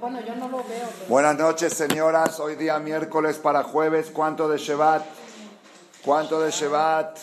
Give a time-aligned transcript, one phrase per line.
[0.00, 0.88] Bueno, yo no lo veo.
[1.08, 2.38] Buenas noches, señoras.
[2.38, 4.10] Hoy día miércoles para jueves.
[4.12, 5.04] ¿Cuánto de Shevat?
[6.04, 7.18] ¿Cuánto de Shevat?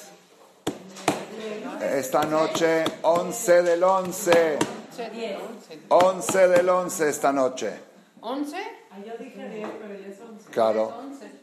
[1.82, 4.60] Esta noche, 11 del 11.
[5.88, 7.80] 11 del 11 esta noche.
[8.22, 8.58] ¿11?
[9.06, 10.52] Yo dije 10, pero ya es 11.
[10.52, 10.94] Claro.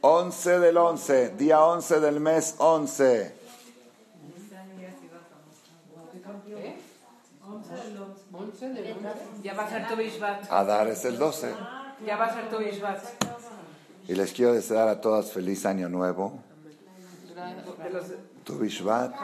[0.03, 1.29] 11 del 11.
[1.31, 3.43] Día 11 del mes 11.
[7.45, 7.62] 11 de
[9.43, 10.51] Ya va a ser tu Bishvat.
[10.51, 11.55] Adar es el 12.
[12.07, 12.99] Ya va a ser tu Bishvat.
[14.09, 16.39] Y les quiero desear a todas feliz año nuevo.
[18.45, 19.15] Tu Bishvat,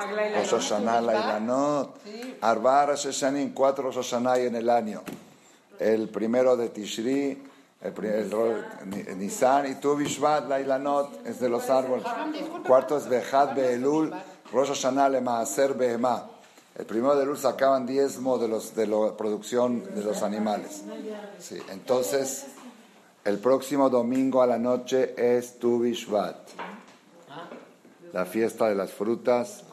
[0.53, 1.97] Hashanah, Lailanot,
[2.41, 5.03] Arba Rosh Hashanim, cuatro Rosh Hashanah en el año.
[5.79, 7.43] El primero de Tishri,
[7.81, 12.05] el, pri- el ro- Ni- Nisan y Tu Bishvat, Lailanot, es de los árboles.
[12.65, 14.13] Cuarto es Behad Beelul,
[14.53, 16.25] Rosh Hashanah le Maaser Behemah.
[16.79, 20.85] El primero de Elul sacaban diezmo de, los, de la producción de los animales.
[21.39, 22.47] Sí, entonces,
[23.25, 26.37] el próximo domingo a la noche es Tu Bishvat
[28.13, 29.65] la fiesta de las frutas,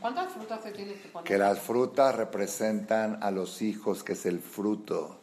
[0.00, 1.26] ¿Cuántas frutas se tiene que poner?
[1.26, 5.18] que las frutas representan a los hijos, que es el fruto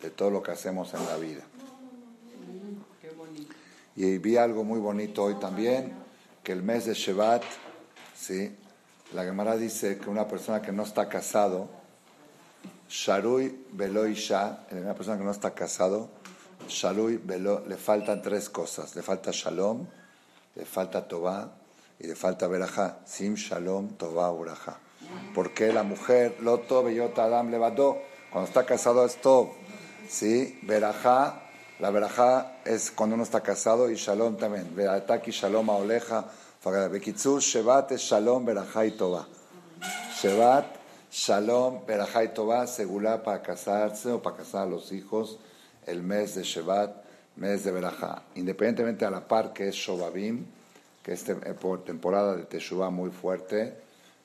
[0.00, 1.42] de todo lo que hacemos en la vida.
[3.96, 5.92] Y vi algo muy bonito hoy también,
[6.42, 7.42] que el mes de Shevat,
[8.14, 8.56] ¿sí?
[9.12, 11.68] La Gemara dice que una persona que no está casado,
[12.88, 16.10] Sharui Velo Isha, una persona que no está casado,
[16.68, 19.86] Sharui Velo, le faltan tres cosas, le falta Shalom,
[20.54, 21.52] le falta Tová
[21.98, 24.78] y le falta Berajá, Sim Shalom Tová Urajá.
[25.34, 27.98] Porque la mujer, Loto Beyota Adam Levadó,
[28.30, 29.50] cuando está casado es Tov,
[30.08, 30.58] ¿sí?
[30.62, 31.42] Berajá,
[31.80, 34.74] la Berajá es cuando uno está casado y Shalom también.
[34.76, 36.26] Beataki Shalom Aoleja,
[36.62, 38.94] Bekitzur, Shevat es Shalom, Berajá y.
[40.20, 40.66] Shevat,
[41.10, 45.38] Shalom, Berajá y Tová, segula para casarse o para casar a los hijos,
[45.86, 47.02] el mes de Shevat,
[47.36, 48.24] mes de Berajá.
[48.34, 50.44] Independientemente a la par que es Shobabim,
[51.02, 53.78] que es eh, por temporada de Teshuvah muy fuerte,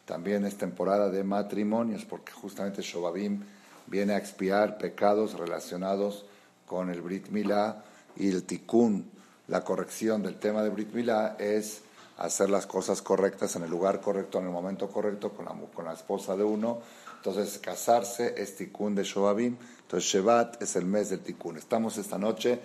[0.04, 3.46] también es temporada de matrimonios, porque justamente Shobabim
[3.88, 6.26] viene a expiar pecados relacionados
[6.68, 7.82] con el Brit Milá
[8.18, 9.10] y el Tikkun,
[9.48, 11.82] la corrección del tema de Brit Milá es
[12.18, 15.86] hacer las cosas correctas en el lugar correcto, en el momento correcto, con la, con
[15.86, 16.80] la esposa de uno.
[17.18, 19.58] Entonces, casarse es Tikkun de Shobabim.
[19.82, 21.58] Entonces, Shevat es el mes del Tikkun.
[21.58, 22.60] Estamos esta noche,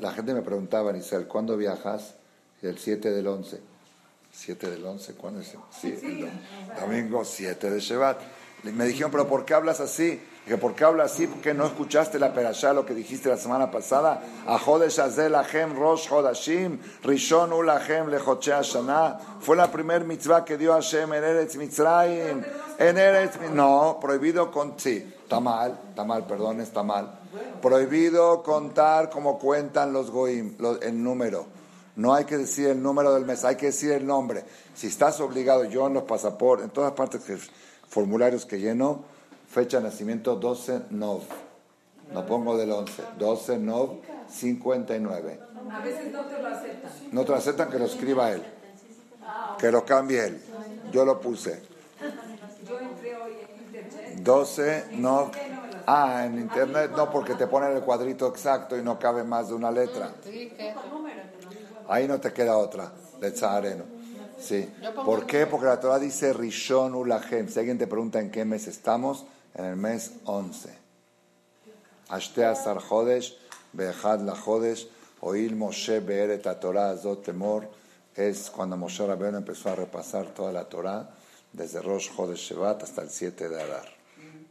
[0.00, 2.14] la gente me preguntaba, Nisel, ¿cuándo viajas?
[2.62, 3.60] El 7 del 11.
[4.32, 5.54] 7 del 11, ¿cuándo es?
[5.80, 8.20] Sí, el dom- domingo 7 de Shevat.
[8.62, 10.20] Me dijeron, ¿pero por qué hablas así?
[10.44, 11.28] Dije, ¿por qué hablas así?
[11.28, 14.22] Porque no escuchaste la perashá, lo que dijiste la semana pasada.
[14.46, 19.38] A Jodesh Azel Lahem Rosh Hodashim, Rishon Ulahem Lechoche Hashanah.
[19.40, 22.42] Fue la primer mitzvah que dio Hashem en Eretz Mitzrayim.
[22.78, 24.74] En Eretz No, prohibido con...
[24.80, 27.20] Sí, está mal, está mal, perdón, está mal.
[27.60, 31.46] Prohibido contar como cuentan los goim, el número.
[31.94, 34.44] No hay que decir el número del mes, hay que decir el nombre.
[34.74, 37.38] Si estás obligado, yo en los pasaportes, en todas partes, que,
[37.88, 39.04] formularios que lleno,
[39.52, 41.22] fecha de nacimiento 12 nov.
[42.12, 43.02] No pongo del 11.
[43.18, 45.40] 12 nov 59.
[45.70, 46.90] A veces no te lo aceptan.
[47.12, 48.42] No te lo aceptan que lo escriba él.
[49.58, 50.42] Que lo cambie él.
[50.90, 51.62] Yo lo puse.
[52.66, 54.18] Yo entré hoy en internet.
[54.22, 55.30] 12 nov.
[55.86, 59.54] Ah, en internet no, porque te ponen el cuadrito exacto y no cabe más de
[59.54, 60.14] una letra.
[61.88, 63.84] Ahí no te queda otra, Letzareno.
[64.38, 64.68] Sí.
[65.04, 65.46] ¿Por qué?
[65.46, 67.48] Porque la Torah dice Rishon Ulahem.
[67.48, 70.70] Si alguien te pregunta en qué mes estamos, en el mes 11.
[72.08, 73.36] Ashte Asar Jodesh,
[73.72, 74.86] Behad la Jodesh,
[75.20, 77.68] Oil Moshe Beeret a Torah Azot Temor.
[78.14, 81.08] Es cuando Moshe Rabbeinu empezó a repasar toda la Torah,
[81.52, 83.88] desde Rosh Jodesh Shevat hasta el 7 de Adar.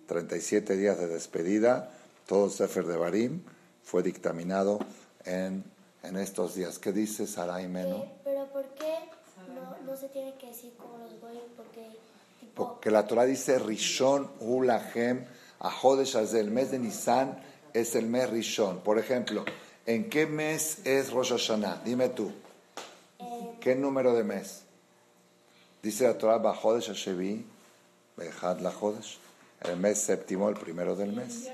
[0.08, 1.90] 37 días de despedida,
[2.28, 3.44] todo el Sefer de Barim
[3.84, 4.80] fue dictaminado
[5.26, 5.64] en,
[6.04, 6.80] en estos días.
[6.80, 7.98] ¿Qué dice Sarai Meno?
[7.98, 8.94] Eh, Pero ¿por qué
[9.54, 11.42] no, no se tiene que decir como los goyim?
[11.56, 11.88] Porque,
[12.56, 15.26] Porque la Torah dice Rishon Ulahem,
[15.60, 17.40] Ahodesh el mes de Nisan
[17.74, 18.80] es el mes Rishon.
[18.82, 19.46] Por ejemplo,
[19.86, 21.82] ¿en qué mes es Rosh Hashanah?
[21.86, 22.32] Dime tú.
[23.60, 24.64] ¿Qué número de mes?
[25.84, 27.46] Dice la Torah, Bajodesh Hashevi,
[28.18, 28.72] Behad la
[29.64, 31.48] el mes séptimo, el primero del mes.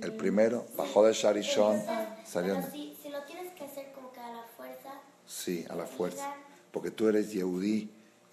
[0.00, 4.90] El primero, Bajodesh Arishon, en- si, lo tienes que hacer como que a la fuerza,
[5.26, 6.34] Sí, a la fuerza.
[6.72, 7.90] Porque tú eres Yehudí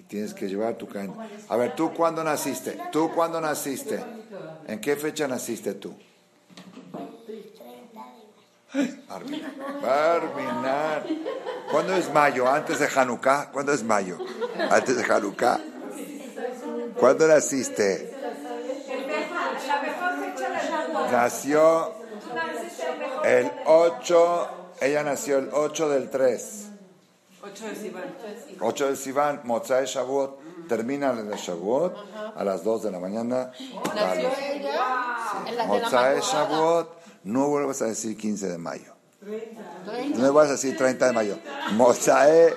[0.09, 1.29] tienes que llevar tu cadena.
[1.47, 2.77] A ver, ¿tú cuándo naciste?
[2.91, 4.03] ¿Tú cuándo naciste?
[4.67, 5.95] ¿En qué fecha naciste tú?
[7.29, 8.03] el 30
[8.73, 9.81] de mayo.
[9.81, 11.05] Barminar.
[11.71, 12.47] ¿Cuándo es mayo?
[12.49, 13.51] ¿Antes de Hanukkah?
[13.51, 14.17] ¿Cuándo es mayo?
[14.69, 15.59] ¿Antes de Hanukkah?
[16.99, 18.15] ¿Cuándo naciste?
[21.11, 21.93] Nació
[23.23, 24.49] el 8,
[24.81, 26.68] ella nació el 8 del 3.
[27.41, 28.03] 8 de Sivan.
[28.59, 31.95] 8 de Sivan, Mozae Shavuot, termina el de Shavuot
[32.35, 33.51] a las 2 de la mañana.
[33.95, 36.19] Nació ella Mozae madrugada.
[36.19, 36.89] Shavuot,
[37.23, 38.93] no vuelvas a decir 15 de mayo.
[39.21, 41.39] No vuelvas a decir 30 de mayo.
[41.73, 42.53] Mozae,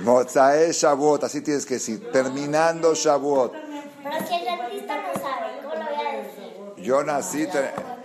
[0.00, 3.52] Mozae Shavuot, así tienes que decir, terminando Shavuot.
[3.52, 6.84] Pero si el artista no sabe, ¿cómo lo voy a decir?
[6.84, 7.46] Yo nací,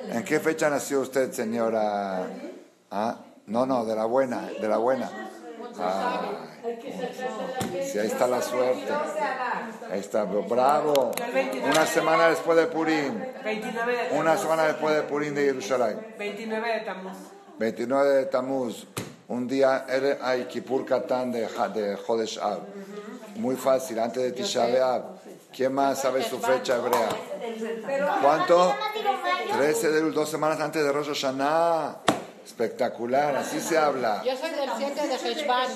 [0.10, 2.28] ¿en qué fecha nació usted, señora?
[2.92, 3.18] ¿Ah?
[3.48, 5.31] No, no, de la buena, de la buena.
[5.80, 6.80] Ay,
[7.92, 8.92] sí, ahí está la suerte.
[9.92, 11.12] Ahí está, bravo.
[11.64, 13.20] Una semana después de Purim.
[13.44, 16.16] 29 de Una semana después de Purim de Jerusalén.
[16.18, 17.18] 29 de Tamuz.
[17.58, 18.88] 29 de Tamuz.
[19.28, 19.86] Un día
[20.22, 21.42] hay Kippur Katán de,
[21.74, 22.60] de Jodesh Av.
[23.36, 25.04] Muy fácil, antes de Tisha B'Av.
[25.56, 27.10] ¿Quién más sabe su fecha hebrea?
[28.22, 28.58] ¿Cuánto?
[28.58, 29.58] Yo no digo mayo.
[29.58, 32.11] 13 de dos semanas antes de Rosh Hashanah.
[32.52, 34.22] Espectacular, así se habla.
[34.26, 35.68] Yo soy del 7 de Heshvan.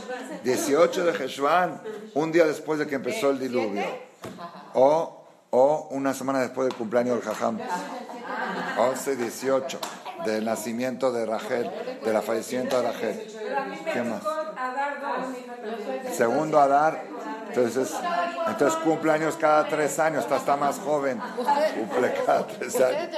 [0.43, 1.81] 18 de Heshvan,
[2.13, 3.85] un día después de que empezó el diluvio.
[4.73, 7.59] O, o una semana después del cumpleaños del Jajam.
[8.77, 9.79] 11, 18,
[10.25, 11.71] del nacimiento de Rachel,
[12.03, 13.27] de la fallecimiento de Rachel.
[13.93, 14.21] ¿Qué más?
[16.13, 17.05] Segundo Adar,
[17.47, 17.93] entonces,
[18.47, 21.19] entonces cumple años cada tres años, está, está más joven.
[21.75, 23.09] Cumple cada tres años.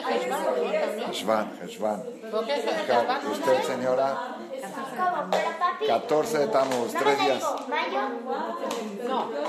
[3.31, 4.37] Usted, señora,
[4.97, 5.29] ¿Cómo?
[5.31, 5.87] Pero papi.
[5.87, 7.43] 14 de Tamuz, tres días.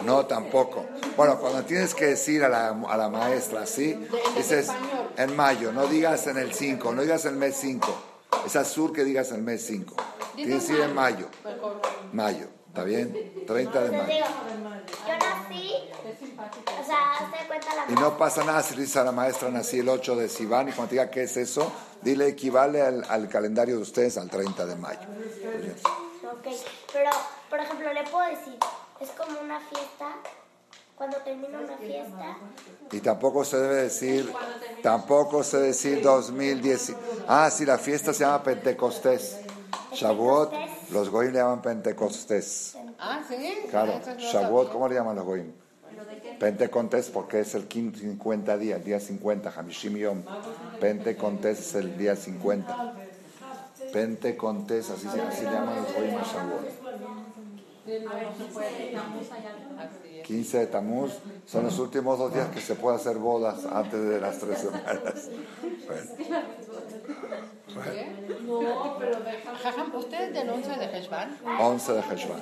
[0.04, 0.86] No, tampoco.
[1.16, 3.98] Bueno, cuando tienes que decir a la, a la maestra, ¿sí?
[4.36, 4.70] Dices
[5.16, 7.88] en mayo, no digas en el 5, no digas el mes 5.
[8.46, 9.96] Es azul que digas el mes 5.
[10.34, 11.28] Tienes que decir en mayo.
[12.12, 12.48] Mayo,
[12.78, 13.44] ¿está bien?
[13.46, 14.24] 30 de mayo.
[15.06, 15.74] yo nací.
[16.80, 19.50] O sea, hazte cuenta la Y no pasa nada si le dices a la maestra,
[19.50, 21.72] nací el 8 de Sivan, y cuando te diga qué es eso,
[22.02, 25.00] dile equivale al, al calendario de ustedes al 30 de mayo.
[25.00, 26.46] Ok,
[26.92, 27.10] pero
[27.50, 28.56] por ejemplo, le puedo decir,
[29.00, 30.14] es como una fiesta.
[30.96, 32.38] Cuando termina una fiesta,
[32.90, 34.32] Y tampoco se debe decir,
[34.82, 36.92] tampoco se debe decir 2010.
[37.28, 39.38] Ah, sí, la fiesta se llama Pentecostés.
[39.92, 40.52] Shavuot,
[40.92, 42.76] los goyim le llaman Pentecostés.
[42.98, 43.36] Ah, sí.
[43.70, 44.70] Claro, Shavuot.
[44.72, 45.52] ¿cómo le llaman los goyim?
[46.38, 50.22] Pentecostés porque es el 15 50 día, el día 50, Hamishim Yom.
[50.78, 52.78] Pentecostés es el día 50.
[53.90, 56.68] Pentecostés, así, se- así le llaman los goyim a Shavuot.
[60.22, 61.12] 15 de Tamuz
[61.46, 65.28] son los últimos dos días que se puede hacer bodas antes de las tres semanas.
[67.74, 68.72] Bueno.
[69.62, 71.38] Jajam, ¿usted es del 11 de Heshvan?
[71.60, 72.40] 11 de Heshvan.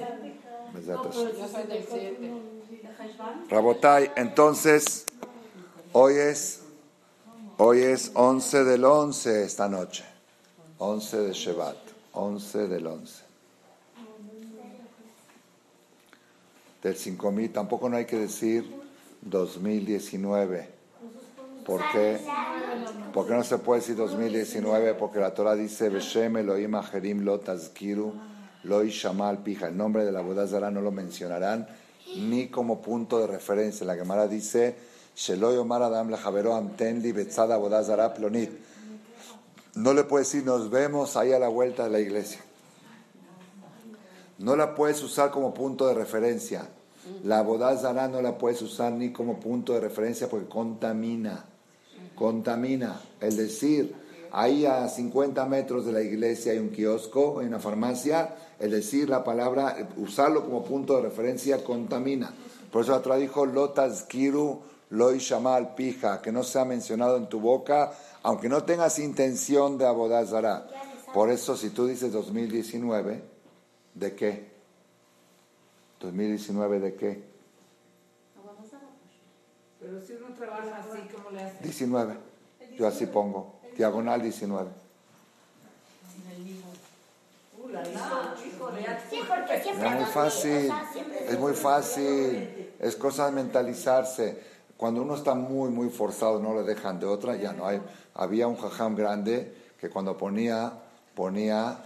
[0.72, 1.36] Bezat Hashem.
[1.38, 2.32] Yo soy del 7.
[3.48, 5.06] Rabotai, entonces,
[5.92, 6.62] hoy es,
[7.58, 10.04] hoy es 11 del 11 esta noche.
[10.78, 11.76] 11 de Shevat.
[12.12, 13.25] 11 del 11.
[16.86, 18.64] Del 5000, tampoco no hay que decir
[19.22, 20.68] 2019.
[21.66, 22.20] ¿Por qué?
[23.12, 24.94] ¿Por qué no se puede decir 2019?
[24.94, 28.12] Porque la Torah dice, Beshem Elohim Acherim lo tazkiru
[28.62, 29.66] lo al pija.
[29.66, 31.66] El nombre de la boda zara no lo mencionarán
[32.18, 33.84] ni como punto de referencia.
[33.84, 34.76] La Gemara dice,
[35.16, 38.52] Shelo yomar adam lejavero amten li betzada boda zara plonit.
[39.74, 42.38] No le puedes decir, nos vemos ahí a la vuelta de la iglesia.
[44.38, 46.68] No la puedes usar como punto de referencia.
[47.24, 51.44] La boda zara no la puedes usar ni como punto de referencia porque contamina.
[52.14, 53.00] Contamina.
[53.20, 53.94] El decir,
[54.32, 59.08] ahí a 50 metros de la iglesia hay un kiosco, hay una farmacia, el decir
[59.08, 62.32] la palabra, usarlo como punto de referencia contamina.
[62.70, 64.60] Por eso atrás dijo, lo tazkiru,
[64.90, 69.86] lo ishamal pija, que no sea mencionado en tu boca, aunque no tengas intención de
[69.86, 70.66] abodazara.
[71.14, 73.22] Por eso si tú dices 2019,
[73.94, 74.55] ¿de qué?
[76.00, 77.36] ¿2019 de qué?
[79.80, 81.62] Pero si uno trabaja así, ¿cómo le hace?
[81.62, 82.16] 19.
[82.76, 83.54] Yo así pongo.
[83.76, 84.70] Diagonal 19.
[89.10, 90.72] sí, porque siempre Es muy fácil.
[91.28, 92.72] Es muy fácil.
[92.78, 94.56] Es cosa de mentalizarse.
[94.76, 97.80] Cuando uno está muy, muy forzado, no le dejan de otra, ya no hay.
[98.14, 100.72] Había un jajam grande que cuando ponía,
[101.14, 101.78] ponía,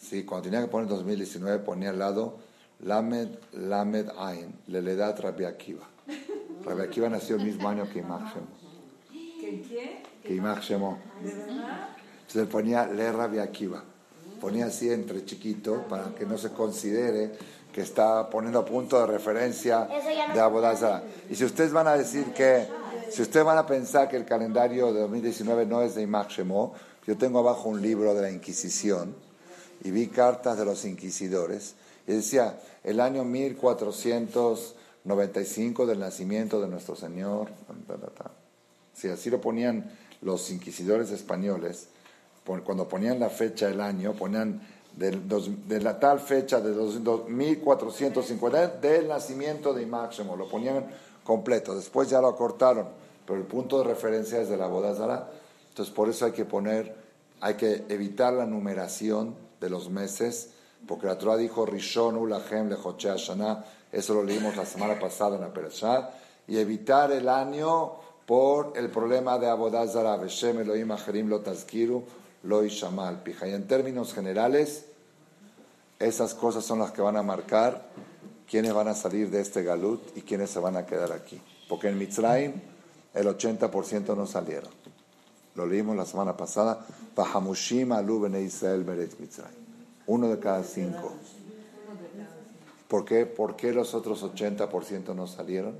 [0.00, 2.38] sí, cuando tenía que poner 2019, ponía al lado
[2.82, 5.86] Lamed, Lamed Ain, Leledat Rabbi Akiva.
[6.64, 8.48] Rabbi Akiva nació el mismo año que Imach Shemo.
[9.40, 10.02] ¿Qué?
[10.22, 10.98] Que Imach Shemo.
[11.22, 11.88] ¿De verdad?
[12.20, 13.82] Entonces ponía Le Rabbi Akiva.
[14.40, 17.32] Ponía así entre chiquito para que no se considere
[17.72, 19.88] que está poniendo punto de referencia
[20.34, 21.04] de Abodazara.
[21.30, 22.66] Y si ustedes van a decir que
[23.10, 26.72] Si ustedes van a pensar que el calendario de 2019 no es de Imach Shemo,
[27.06, 29.14] yo tengo abajo un libro de la Inquisición
[29.84, 31.74] y vi cartas de los inquisidores
[32.06, 37.48] y decía el año 1495 del nacimiento de nuestro Señor.
[38.94, 39.90] Si así lo ponían
[40.20, 41.88] los inquisidores españoles,
[42.44, 44.60] cuando ponían la fecha del año, ponían
[44.96, 50.86] de la tal fecha de 1450 del nacimiento de Máximo, lo ponían
[51.24, 52.86] completo, después ya lo acortaron,
[53.26, 55.30] pero el punto de referencia es de la boda Zara,
[55.68, 56.94] entonces por eso hay que poner,
[57.40, 60.50] hay que evitar la numeración de los meses,
[60.86, 65.42] porque la Torah dijo Rishon Ulahem Lechochea Shana, eso lo leímos la semana pasada en
[65.42, 66.10] la Perashá,
[66.46, 67.92] y evitar el año
[68.26, 72.02] por el problema de Abodazara, Beshem Elohim Acherim Lo Tazkiru,
[72.44, 73.46] Lo Ishamal Pija.
[73.46, 74.86] Y en términos generales,
[75.98, 77.86] esas cosas son las que van a marcar
[78.48, 81.40] quiénes van a salir de este galut y quiénes se van a quedar aquí.
[81.68, 82.52] Porque en Mitzrayim
[83.14, 84.70] el 80% no salieron.
[85.54, 86.84] Lo leímos la semana pasada.
[87.14, 89.61] Bahamushim alu Israel beret Mitzrayim.
[90.06, 91.12] Uno de cada cinco.
[92.88, 93.24] ¿Por qué?
[93.26, 95.78] ¿Por qué los otros 80% no salieron?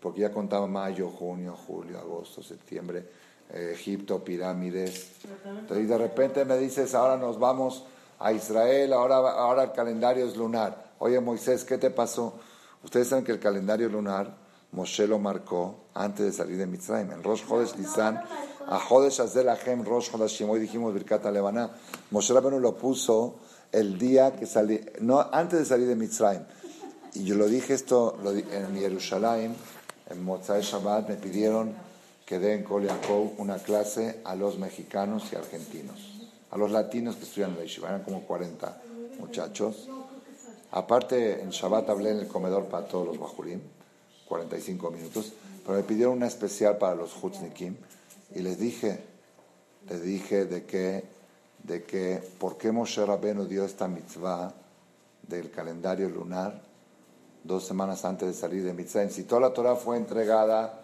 [0.00, 3.06] Porque ya contaba mayo, junio, julio, agosto, septiembre,
[3.50, 5.10] eh, Egipto, pirámides.
[5.44, 7.84] Entonces, de repente me dices, ahora nos vamos
[8.18, 10.92] a Israel, ahora, ahora el calendario es lunar.
[10.98, 12.38] Oye, Moisés, ¿qué te pasó?
[12.82, 14.34] Ustedes saben que el calendario lunar,
[14.72, 17.12] Moshe lo marcó antes de salir de Mitzrayim.
[17.12, 18.22] En Rosh Chodesh Nisan,
[18.66, 21.70] a Chodesh Azel Ahem, Rosh Chodeshim, hoy dijimos Birkat Lebaná.
[22.10, 23.36] Moshe Rabbeinu lo puso
[23.70, 26.42] el día que salí, no, antes de salir de Mitzrayim.
[27.14, 29.54] Y yo lo dije esto lo en Jerusalén,
[30.08, 31.74] en Mozart Shabbat, me pidieron
[32.24, 32.88] que den en Kol
[33.38, 36.12] una clase a los mexicanos y argentinos
[36.52, 38.82] a los latinos que estudian en la yeshiva, eran como 40
[39.18, 39.88] muchachos.
[40.70, 43.60] Aparte, en Shabbat hablé en el comedor para todos los bajurim,
[44.32, 47.76] 45 minutos, pero me pidieron una especial para los Hutznikim
[48.34, 48.98] y les dije,
[49.90, 51.04] les dije de que,
[51.62, 54.54] de que, ¿por qué Moshe Rabbeinu dio esta mitzvah
[55.28, 56.62] del calendario lunar
[57.44, 59.10] dos semanas antes de salir de mitzvah?
[59.10, 60.80] Si toda la Torah fue entregada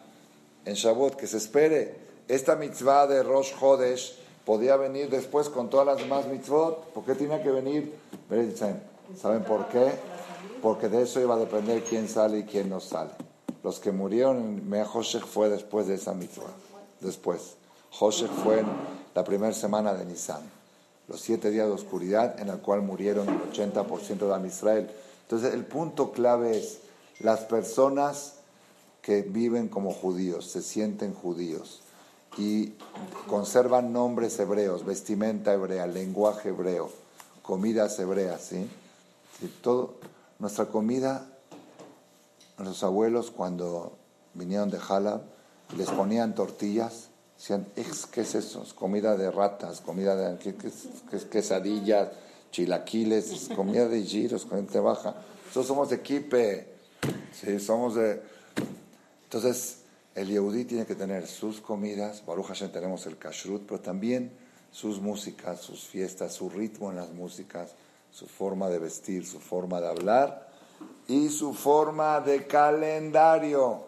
[0.66, 1.94] en Shabbat, que se espere
[2.28, 4.14] esta mitzvah de Rosh Chodesh
[4.44, 6.92] podía venir después con todas las demás mitzvot.
[6.92, 7.94] ¿Por qué tenía que venir?
[9.18, 9.90] ¿Saben por qué?
[10.60, 13.27] Porque de eso iba a depender quién sale y quién no sale.
[13.62, 16.52] Los que murieron en Mea fue después de esa mitzvah.
[17.00, 17.56] Después.
[17.98, 18.66] Hoshech fue en
[19.14, 20.42] la primera semana de Nisan.
[21.08, 24.90] Los siete días de oscuridad en el cual murieron el 80% de Am Israel.
[25.22, 26.78] Entonces el punto clave es
[27.20, 28.34] las personas
[29.02, 31.80] que viven como judíos, se sienten judíos
[32.36, 32.74] y
[33.26, 36.90] conservan nombres hebreos, vestimenta hebrea, lenguaje hebreo,
[37.42, 38.68] comidas hebreas, ¿sí?
[39.62, 39.94] todo,
[40.38, 41.26] nuestra comida,
[42.64, 43.96] nuestros abuelos cuando
[44.34, 45.22] vinieron de Jalab,
[45.76, 48.62] les ponían tortillas, decían, ¿qué es eso?
[48.62, 50.54] Es comida de ratas, comida de ¿qué,
[51.30, 52.08] quesadillas,
[52.50, 55.14] chilaquiles, comida de giros, gente baja.
[55.46, 56.66] Nosotros somos de Quipe,
[57.32, 57.60] ¿sí?
[57.60, 58.22] somos de...
[59.24, 59.82] Entonces,
[60.14, 64.32] el Yehudí tiene que tener sus comidas, Baruch Hashem tenemos el kashrut, pero también
[64.72, 67.74] sus músicas, sus fiestas, su ritmo en las músicas,
[68.10, 70.47] su forma de vestir, su forma de hablar
[71.06, 73.86] y su forma de calendario.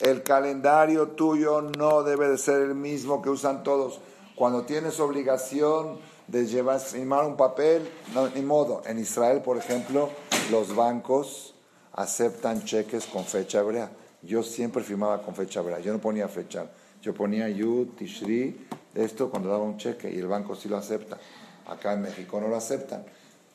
[0.00, 4.00] El calendario tuyo no debe de ser el mismo que usan todos.
[4.34, 8.82] Cuando tienes obligación de llevar, firmar un papel, no, ni modo.
[8.86, 10.10] En Israel, por ejemplo,
[10.50, 11.54] los bancos
[11.92, 13.90] aceptan cheques con fecha hebrea
[14.26, 15.80] yo siempre firmaba con fecha hebrea.
[15.80, 16.66] Yo no ponía fecha.
[17.02, 21.18] Yo ponía Yud, Tishri, esto cuando daba un cheque y el banco sí lo acepta.
[21.66, 23.04] Acá en México no lo aceptan.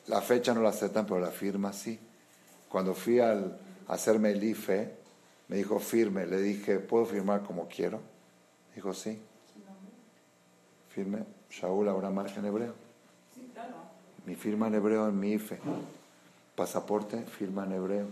[0.06, 1.98] La fecha no la aceptan, pero la firma sí.
[2.70, 3.58] Cuando fui al,
[3.88, 4.94] a hacerme el IFE,
[5.48, 6.24] me dijo firme.
[6.24, 8.00] Le dije, ¿puedo firmar como quiero?
[8.74, 9.18] Dijo, sí.
[10.88, 11.24] Firme.
[11.50, 12.72] Shaul, ¿habrá margen hebreo?
[13.34, 13.74] Sí, claro.
[14.24, 15.58] Mi firma en hebreo en mi IFE.
[16.54, 18.06] Pasaporte, firma en hebreo.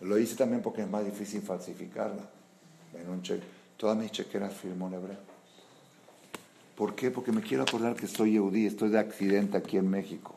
[0.00, 2.22] Lo hice también porque es más difícil falsificarla.
[2.94, 3.44] En un cheque.
[3.76, 5.18] Todas mis chequeras firmo en hebreo.
[6.76, 7.12] ¿Por qué?
[7.12, 10.34] Porque me quiero acordar que soy eudí, estoy de accidente aquí en México.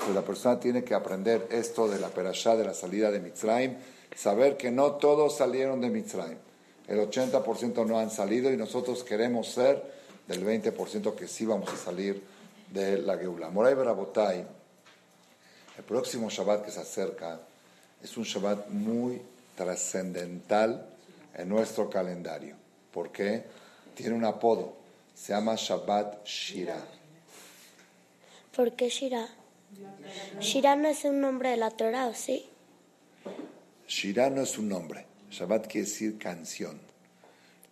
[0.00, 3.76] Entonces la persona tiene que aprender esto de la perashá, de la salida de Mitzrayim,
[4.16, 6.38] saber que no todos salieron de Mitzrayim.
[6.88, 9.92] El 80% no han salido y nosotros queremos ser
[10.26, 12.22] del 20% que sí vamos a salir
[12.72, 13.50] de la Geula.
[13.50, 14.46] Moray Barabotay,
[15.76, 17.38] el próximo Shabbat que se acerca,
[18.02, 19.20] es un Shabbat muy
[19.54, 20.86] trascendental
[21.34, 22.56] en nuestro calendario.
[22.90, 23.44] ¿Por qué?
[23.94, 24.76] Tiene un apodo.
[25.14, 26.82] Se llama Shabbat Shira.
[28.56, 29.28] ¿Por qué Shira?
[30.40, 32.48] Shira no es un nombre de la Torah, ¿o sí?
[33.86, 35.06] Shira no es un nombre.
[35.30, 36.80] Shabbat quiere decir canción.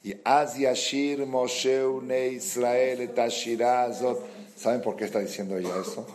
[0.03, 4.21] Y Az Yashir Moshe Une Israel et Ashirah Azot.
[4.57, 6.07] ¿Saben por qué está diciendo ella eso?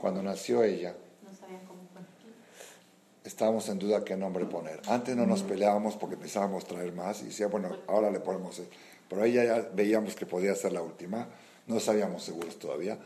[0.00, 0.94] Cuando nació ella,
[3.24, 4.80] estábamos en duda qué nombre poner.
[4.86, 8.58] Antes no nos peleábamos porque empezábamos a traer más y decía, bueno, ahora le ponemos.
[8.58, 8.74] esto.
[9.08, 11.28] Pero ella ya veíamos que podía ser la última,
[11.66, 12.98] no sabíamos seguros todavía.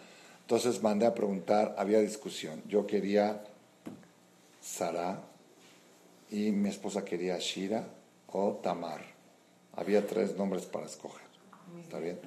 [0.46, 2.62] Entonces mandé a preguntar, había discusión.
[2.68, 3.42] Yo quería
[4.60, 5.18] Sara
[6.30, 7.88] y mi esposa quería Shira
[8.28, 9.00] o Tamar.
[9.74, 11.26] Había tres nombres para escoger.
[11.82, 12.20] ¿Está bien?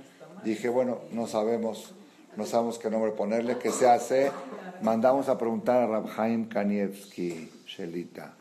[0.43, 1.93] Dije, bueno, no sabemos,
[2.35, 4.33] no sabemos qué nombre ponerle, que se hace.
[4.81, 8.33] Mandamos a preguntar a Rabhaim Kanievski, Shelita.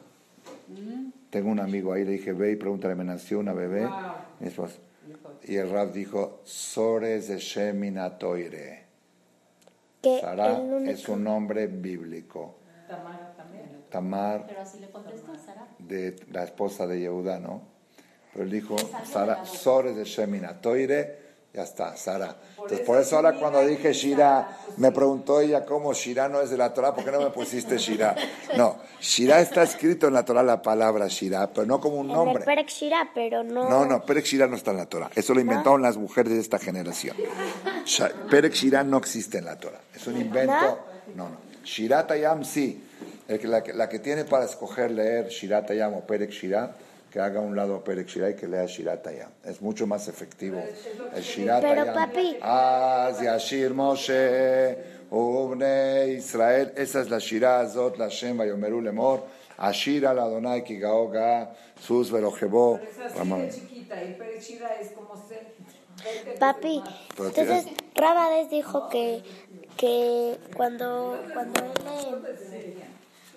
[1.31, 3.89] Tengo un amigo ahí, le dije, ve y pregúntale, me nació una bebé.
[4.41, 4.75] Mi esposa.
[5.45, 8.88] Y el Rab dijo, Sores de Sheminatoire.
[10.03, 12.57] Que Sara el único- es un nombre bíblico.
[12.89, 13.85] Tamara también.
[13.91, 15.67] Tamar, Pero así le contestó Sara.
[15.79, 17.63] de la esposa de Yehuda, ¿no?
[18.33, 21.28] Pero él dijo, Sara, Sores de Shemina, Toire,
[21.59, 22.37] ya está, Sara.
[22.57, 26.57] Entonces, por eso ahora cuando dije Shira, me preguntó ella cómo Shira no es de
[26.57, 28.15] la Torah, ¿por qué no me pusiste Shira?
[28.57, 32.11] No, Shira está escrito en la Torah la palabra Shira, pero no como un En
[32.13, 32.45] el nombre.
[32.45, 33.69] Perek Shira, pero no.
[33.69, 35.11] No, no, Perek Shira no está en la Torah.
[35.17, 37.17] Eso lo inventaron las mujeres de esta generación.
[38.31, 39.81] Perek Shira no existe en la Torah.
[39.95, 40.79] Es un invento.
[41.17, 41.37] No, no.
[41.65, 42.85] Shirat Ayam sí.
[43.27, 46.75] El que- la, que, la que tiene para escoger leer Shirat Ayam o Perek Shira,
[47.19, 49.31] que haga un lado Perek Shira y que lea Shirat Ayam.
[49.45, 50.63] Es mucho más efectivo.
[51.13, 52.37] El Shirat Pero, papi.
[52.41, 54.79] Az Yashir Moshe,
[55.11, 56.73] Ubne Israel.
[56.77, 59.25] Esa es la Shira Azot, la Shem, Vayomeru Lemor.
[59.57, 62.81] Ashira la Adonai Kigao Ga, Sus Velojebo.
[63.13, 65.55] Pero es chiquita y Perechira es como ser.
[66.39, 66.85] Papi,
[67.19, 69.25] entonces Rabades dijo que,
[69.77, 72.39] que cuando, cuando él le-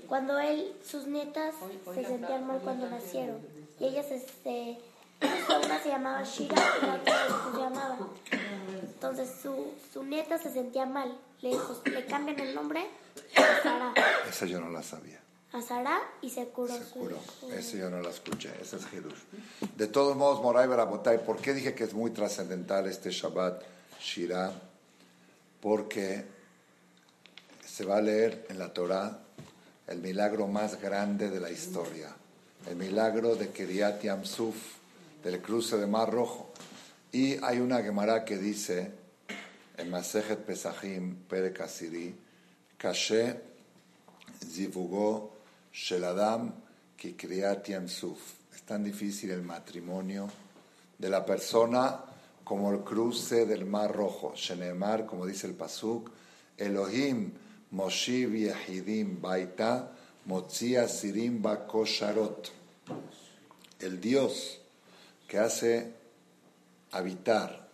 [0.07, 1.55] cuando él, sus nietas
[1.95, 3.39] se sentían mal cuando nacieron.
[3.81, 4.77] Y ellas se
[5.65, 7.97] una se llamaba Shira y la otra se llamaba.
[8.81, 11.17] Entonces su, su nieta se sentía mal.
[11.41, 12.85] Le dijo, le cambian el nombre
[13.35, 13.93] a Sara.
[14.29, 15.19] Esa yo no la sabía.
[15.53, 17.17] A Sara y se curó Se curó.
[17.39, 18.51] su- Esa yo no la escuché.
[18.61, 19.19] Esa es Hidush.
[19.75, 23.63] De todos modos, Moray Barabotay, ¿por qué dije que es muy trascendental este Shabbat
[23.99, 24.51] Shirah?
[25.59, 26.25] Porque
[27.65, 29.19] se va a leer en la Torah
[29.87, 32.15] el milagro más grande de la historia.
[32.67, 34.55] El milagro de Kiryat Yamsuf,
[35.23, 36.51] del cruce de Mar Rojo.
[37.11, 38.91] Y hay una Gemara que dice,
[39.77, 42.15] en Masejet Pesachim, Perek Asiri,
[42.77, 43.41] Kashe
[44.45, 45.31] Zivugó
[45.73, 46.53] Sheladam
[46.95, 48.19] Kikriat Yamsuf.
[48.53, 50.29] Es tan difícil el matrimonio
[50.99, 51.99] de la persona
[52.43, 54.33] como el cruce del Mar Rojo.
[54.35, 56.11] Shenemar, como dice el Pasuk,
[56.55, 57.33] Elohim
[57.71, 59.91] Moshiv Yehidim Baita
[60.25, 62.51] Motzia Sirim Bakosharot.
[63.79, 64.59] El Dios
[65.27, 65.91] que hace
[66.91, 67.67] habitar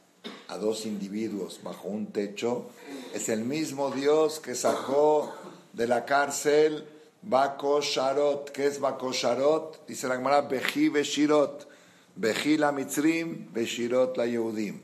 [0.47, 2.69] a dos individuos bajo un techo
[3.13, 5.33] es el mismo Dios que sacó
[5.73, 6.86] de la cárcel
[7.23, 8.51] Bakosharot.
[8.51, 9.86] ¿Qué es Bakosharot?
[9.86, 11.67] Dice la Gemara, Beji Beshirot.
[12.15, 14.79] Beji la Mitzrim, Beshirot la Yehudim.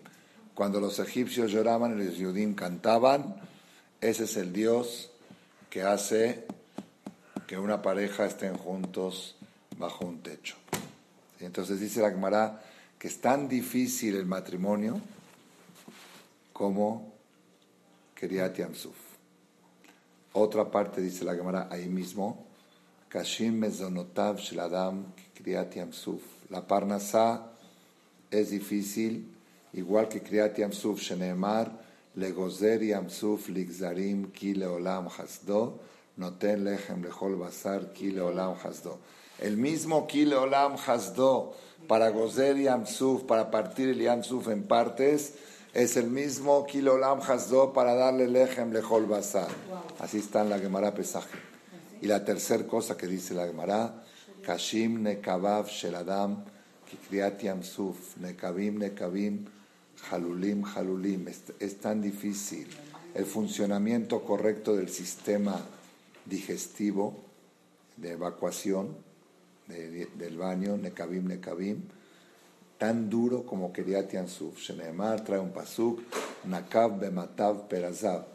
[0.54, 3.38] Cuando los egipcios lloraban y los Yehudim cantaban,
[4.02, 5.10] ese es el Dios
[5.70, 6.46] que hace
[7.48, 9.36] que una pareja estén juntos
[9.78, 10.56] bajo un techo.
[11.40, 12.62] Entonces dice la Gemara
[12.98, 15.00] que es tan difícil el matrimonio
[16.54, 17.12] como
[18.16, 18.96] Kiryat Yamsuf.
[20.34, 22.46] Otra parte dice la Gemara ahí mismo,
[23.10, 26.22] Kashim mezonotav shel adam Kiryat Yamsuf.
[26.50, 27.52] La parnasá
[28.32, 29.28] es difícil,
[29.74, 31.72] igual que Kiryat Yamsuf, Sheneemar,
[32.16, 35.80] Legozer Yamsuf ligzarim ki leolam hasdo,
[36.18, 39.00] noten lechem lechol basar ki leolam hasdo.
[39.40, 41.54] El mismo ki leolam hasdo
[41.88, 45.34] para Gozer Yamsuf, para partir el Yamsuf en partes,
[45.74, 49.50] es el mismo ki leolam hasdo para darle lechem lechol basar.
[50.00, 51.40] Así está en la Gemara Pesachim.
[52.02, 54.04] Y la tercera cosa que dice la Gemara,
[54.46, 56.44] Kashim nekabav shel adam,
[56.90, 59.46] kikriat yamsuf, nekabim nekabim,
[60.12, 61.28] halulim halulim.
[61.30, 62.68] Es, es tan difícil
[63.16, 65.62] el funcionamiento correcto del sistema
[66.26, 67.24] digestivo
[67.98, 68.96] de evacuación
[69.68, 71.82] de- del baño, nekabim nekabim,
[72.78, 74.60] tan duro como Kiriat Yansuf.
[74.60, 76.02] Sheneemar trae un pasuk,
[76.46, 78.26] Nakav bematav perazav,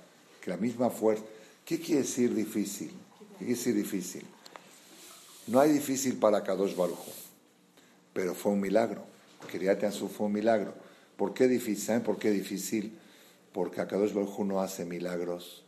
[0.40, 1.24] que la misma fuerza.
[1.64, 2.90] ¿Qué quiere decir difícil?
[3.38, 4.24] ¿Qué quiere decir difícil?
[5.48, 7.12] No hay difícil para Kadosh Baruj Hu,
[8.14, 9.04] pero fue un milagro.
[9.50, 10.72] Kiriat Yansuf fue un milagro.
[11.16, 11.84] ¿Por qué difícil?
[11.84, 12.96] ¿Saben por qué difícil?
[13.52, 15.64] Porque Kadosh Baruj Hu no hace milagros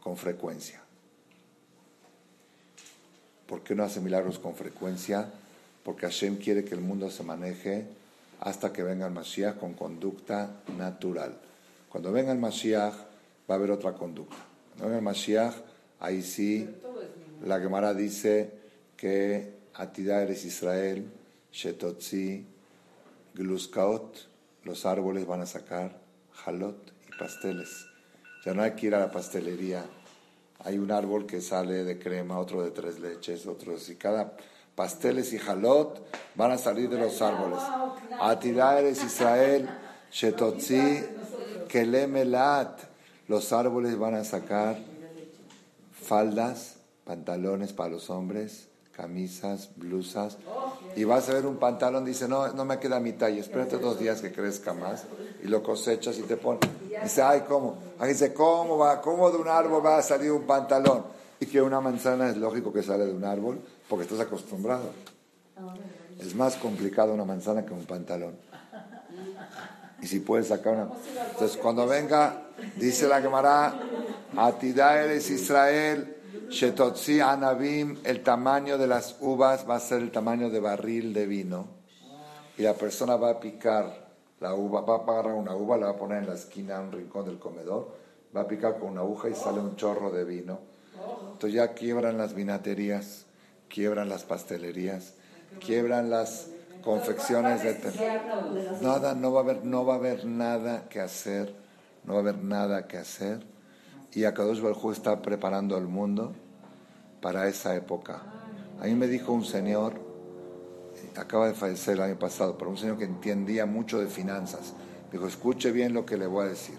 [0.00, 0.85] con frecuencia.
[3.46, 5.28] ¿Por qué no hace milagros con frecuencia?
[5.84, 7.86] Porque Hashem quiere que el mundo se maneje
[8.40, 11.38] hasta que venga el Mashiach con conducta natural.
[11.88, 12.94] Cuando venga el Mashiach
[13.48, 14.36] va a haber otra conducta.
[14.70, 15.54] Cuando venga el Mashiach,
[16.00, 16.68] ahí sí,
[17.44, 18.50] la Gemara dice
[18.96, 21.06] que Atidá eres Israel,
[21.52, 22.44] Shetotzi,
[23.34, 24.16] Gluskaot,
[24.64, 25.98] los árboles van a sacar
[26.32, 27.86] jalot y pasteles.
[28.44, 29.84] Ya no hay que ir a la pastelería.
[30.64, 34.36] Hay un árbol que sale de crema, otro de tres leches, otro y cada
[34.76, 37.58] pasteles y jalot van a salir de los árboles.
[38.44, 39.68] Eres Israel,
[40.12, 41.02] Shetotzi,
[41.68, 42.80] Kelemelat.
[43.26, 44.78] Los árboles van a sacar
[45.90, 50.38] faldas, pantalones para los hombres, camisas, blusas.
[50.94, 53.98] Y vas a ver un pantalón, dice, no, no me queda mi talla, espérate dos
[53.98, 55.04] días que crezca más.
[55.42, 56.70] Y lo cosechas y te pones.
[57.02, 57.78] Dice, ay, ¿cómo?
[57.98, 59.00] Ahí dice, ¿cómo va?
[59.00, 61.04] ¿Cómo de un árbol va a salir un pantalón?
[61.38, 64.90] Y que una manzana es lógico que sale de un árbol porque estás acostumbrado.
[66.18, 68.36] Es más complicado una manzana que un pantalón.
[70.00, 70.88] Y si puedes sacar una...
[71.30, 72.42] Entonces, cuando venga,
[72.76, 73.78] dice la Gemara,
[74.36, 76.16] Atidá eres Israel,
[76.50, 81.26] Shetotzi Anabim, el tamaño de las uvas va a ser el tamaño de barril de
[81.26, 81.66] vino.
[82.58, 84.05] Y la persona va a picar
[84.40, 86.86] la uva, va a agarrar una uva, la va a poner en la esquina, en
[86.86, 87.88] un rincón del comedor,
[88.36, 90.58] va a picar con una aguja y sale un chorro de vino.
[91.32, 93.26] Entonces ya quiebran las vinaterías,
[93.68, 95.14] quiebran las pastelerías,
[95.64, 96.48] quiebran las
[96.82, 97.76] confecciones de
[98.80, 101.54] nada, no va a haber, no va a haber nada que hacer,
[102.04, 103.40] no va a haber nada que hacer.
[104.12, 106.32] Y Akadosh Baruj está preparando el mundo
[107.20, 108.22] para esa época.
[108.80, 110.05] A mí me dijo un señor,
[111.16, 114.74] acaba de fallecer el año pasado, pero un señor que entendía mucho de finanzas.
[115.12, 116.78] Dijo, escuche bien lo que le voy a decir.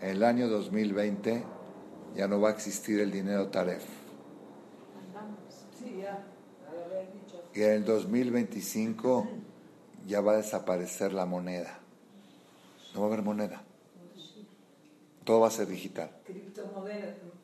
[0.00, 1.44] En el año 2020
[2.14, 3.84] ya no va a existir el dinero Taref.
[7.54, 9.28] Y en el 2025
[10.06, 11.80] ya va a desaparecer la moneda.
[12.94, 13.62] No va a haber moneda.
[15.24, 16.10] Todo va a ser digital.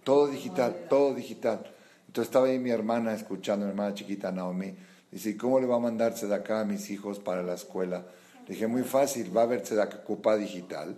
[0.05, 1.67] Todo digital, todo digital.
[2.07, 4.75] Entonces estaba ahí mi hermana escuchando, mi hermana chiquita Naomi.
[5.15, 8.05] Dice, ¿cómo le va a mandarse de acá a mis hijos para la escuela?
[8.49, 10.97] Le dije, muy fácil, va a verse de acá copa digital.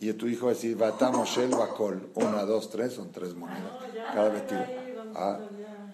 [0.00, 2.08] Y tu hijo va a decir, Batamos el Bacol.
[2.14, 3.70] Una, dos, tres, son tres monedas.
[4.14, 4.64] Cada vestido.
[5.14, 5.40] Ah,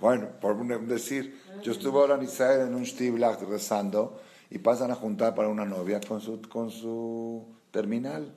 [0.01, 4.95] bueno, por decir, yo estuve ahora en Israel en un Shtiblach rezando y pasan a
[4.95, 8.33] juntar para una novia con su, con su terminal.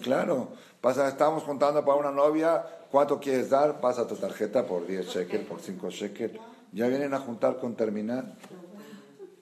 [0.00, 3.80] claro, pasa, estamos juntando para una novia, ¿cuánto quieres dar?
[3.80, 6.40] Pasa tu tarjeta por 10 shekel, por 5 shekel.
[6.72, 8.34] Ya vienen a juntar con terminal.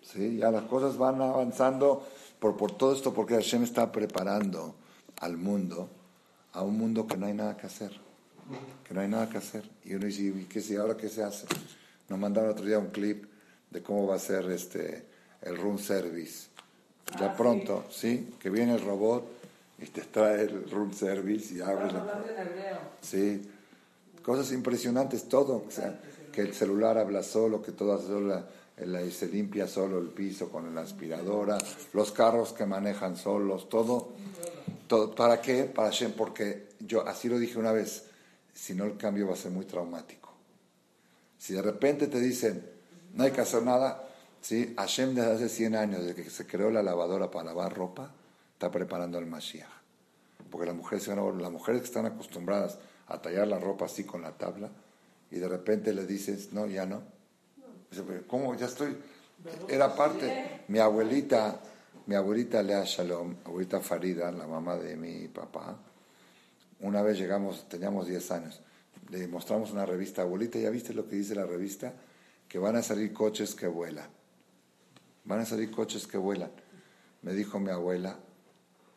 [0.02, 2.06] Sí, ya las cosas van avanzando
[2.38, 4.74] por, por todo esto porque Hashem está preparando
[5.20, 5.88] al mundo,
[6.52, 7.92] a un mundo que no hay nada que hacer.
[8.84, 9.68] Que no hay nada que hacer.
[9.84, 11.46] Y uno dice, ¿y qué, ahora qué se hace?
[12.08, 13.24] Nos mandaron otro día un clip
[13.70, 15.06] de cómo va a ser este
[15.42, 16.48] el room service.
[17.18, 18.34] Ya ah, pronto, sí.
[18.40, 19.24] Que viene el robot
[19.78, 22.22] y te trae el room service y abre la...
[23.00, 23.48] Sí.
[24.22, 25.64] Cosas impresionantes, todo.
[25.66, 25.98] O sea,
[26.32, 28.44] que el celular habla solo, que todo solo,
[29.10, 31.58] se limpia solo el piso con la aspiradora,
[31.92, 34.12] los carros que manejan solos, todo.
[34.86, 35.64] todo ¿Para qué?
[35.64, 38.04] Para Shem, porque yo así lo dije una vez,
[38.54, 40.30] si no el cambio va a ser muy traumático.
[41.38, 42.64] Si de repente te dicen,
[43.14, 44.08] no hay que hacer nada,
[44.40, 44.74] ¿sí?
[44.76, 48.12] Hashem desde hace 100 años, desde que se creó la lavadora para lavar ropa,
[48.52, 49.68] está preparando el Mashiach.
[50.50, 54.32] Porque las mujeres, las mujeres que están acostumbradas a tallar la ropa así con la
[54.32, 54.70] tabla,
[55.30, 57.02] y de repente le dices, no, ya no.
[58.26, 58.54] ¿Cómo?
[58.56, 58.96] Ya estoy.
[59.68, 60.62] Era parte.
[60.68, 61.60] Mi abuelita,
[62.06, 65.76] mi abuelita Lea Shalom, abuelita Farida, la mamá de mi papá,
[66.80, 68.60] una vez llegamos, teníamos 10 años
[69.10, 71.92] le mostramos una revista, abuelita, ¿ya viste lo que dice la revista?
[72.48, 74.08] Que van a salir coches que vuelan.
[75.24, 76.50] Van a salir coches que vuelan.
[77.22, 78.18] Me dijo mi abuela,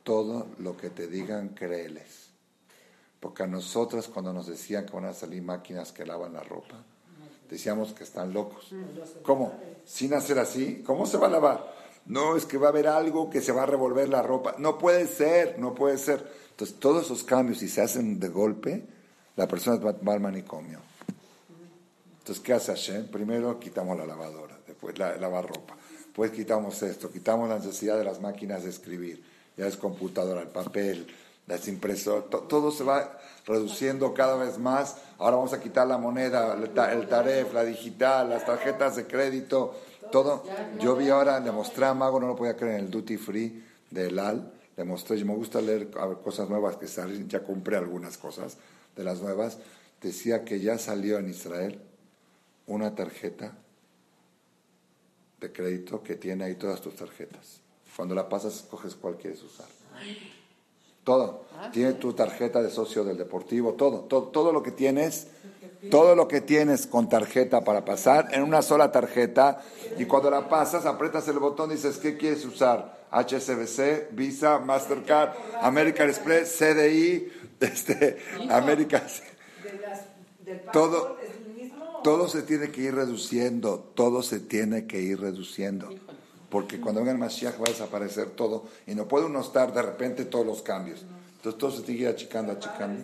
[0.03, 2.22] todo lo que te digan, créeles.
[3.23, 6.83] Porque a nosotras cuando nos decían que van a salir máquinas que lavan la ropa,
[7.49, 8.75] decíamos que están locos.
[9.23, 9.53] ¿Cómo?
[9.85, 11.73] Sin hacer así, ¿cómo se va a lavar?
[12.05, 14.55] No, es que va a haber algo que se va a revolver la ropa.
[14.57, 16.29] No puede ser, no puede ser.
[16.49, 18.83] Entonces, todos esos cambios, si se hacen de golpe,
[19.37, 20.79] la persona va, al manicomio.
[22.19, 23.07] Entonces, ¿qué hace Hashem?
[23.07, 28.03] Primero quitamos la lavadora, después la, lavar ropa, después quitamos esto, quitamos la necesidad de
[28.03, 29.23] las máquinas de escribir,
[29.55, 31.07] ya es computadora, el papel,
[31.47, 34.97] las impresoras, todo se va reduciendo cada vez más.
[35.17, 39.75] Ahora vamos a quitar la moneda, el, taref, la digital, las tarjetas de crédito,
[40.11, 40.43] todo.
[40.79, 43.63] Yo vi ahora, le mostré a Mago, no lo podía creer, en el duty free
[43.91, 45.89] de LAL, le mostré, yo me gusta leer
[46.23, 48.57] cosas nuevas que salen, ya compré algunas cosas
[48.95, 49.57] de las nuevas,
[50.01, 51.79] decía que ya salió en Israel
[52.65, 53.53] una tarjeta
[55.39, 57.59] de crédito que tiene ahí todas tus tarjetas.
[57.95, 59.67] Cuando la pasas, escoges cuál quieres usar.
[61.03, 61.43] Todo.
[61.71, 65.27] Tiene tu tarjeta de socio del deportivo, todo, todo, todo lo que tienes,
[65.89, 69.61] todo lo que tienes con tarjeta para pasar en una sola tarjeta
[69.97, 73.03] y cuando la pasas aprietas el botón y dices, ¿qué quieres usar?
[73.11, 78.17] HSBC, Visa, Mastercard, American Express, CDI, este,
[78.49, 79.03] América.
[80.71, 81.17] Todo,
[82.03, 85.89] todo se tiene que ir reduciendo, todo se tiene que ir reduciendo.
[86.53, 89.81] Porque cuando venga el Mashiach va a desaparecer todo y no puede uno estar de
[89.81, 91.03] repente todos los cambios.
[91.37, 93.03] Entonces todo se ir achicando, achicando.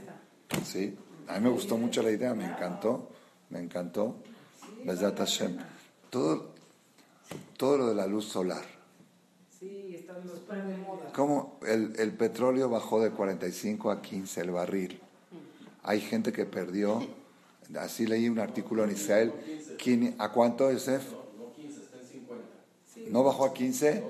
[0.63, 0.95] Sí,
[1.27, 3.09] a mí me gustó mucho la idea, me encantó,
[3.49, 4.17] me encantó.
[6.11, 6.51] Todo,
[7.57, 8.63] todo lo de la luz solar.
[11.15, 15.01] ¿Cómo el, el petróleo bajó de 45 a 15 el barril?
[15.81, 17.01] Hay gente que perdió
[17.77, 19.33] Así leí un artículo en Israel.
[20.17, 21.03] ¿A cuánto, Yosef?
[23.09, 24.03] ¿No bajó a 15?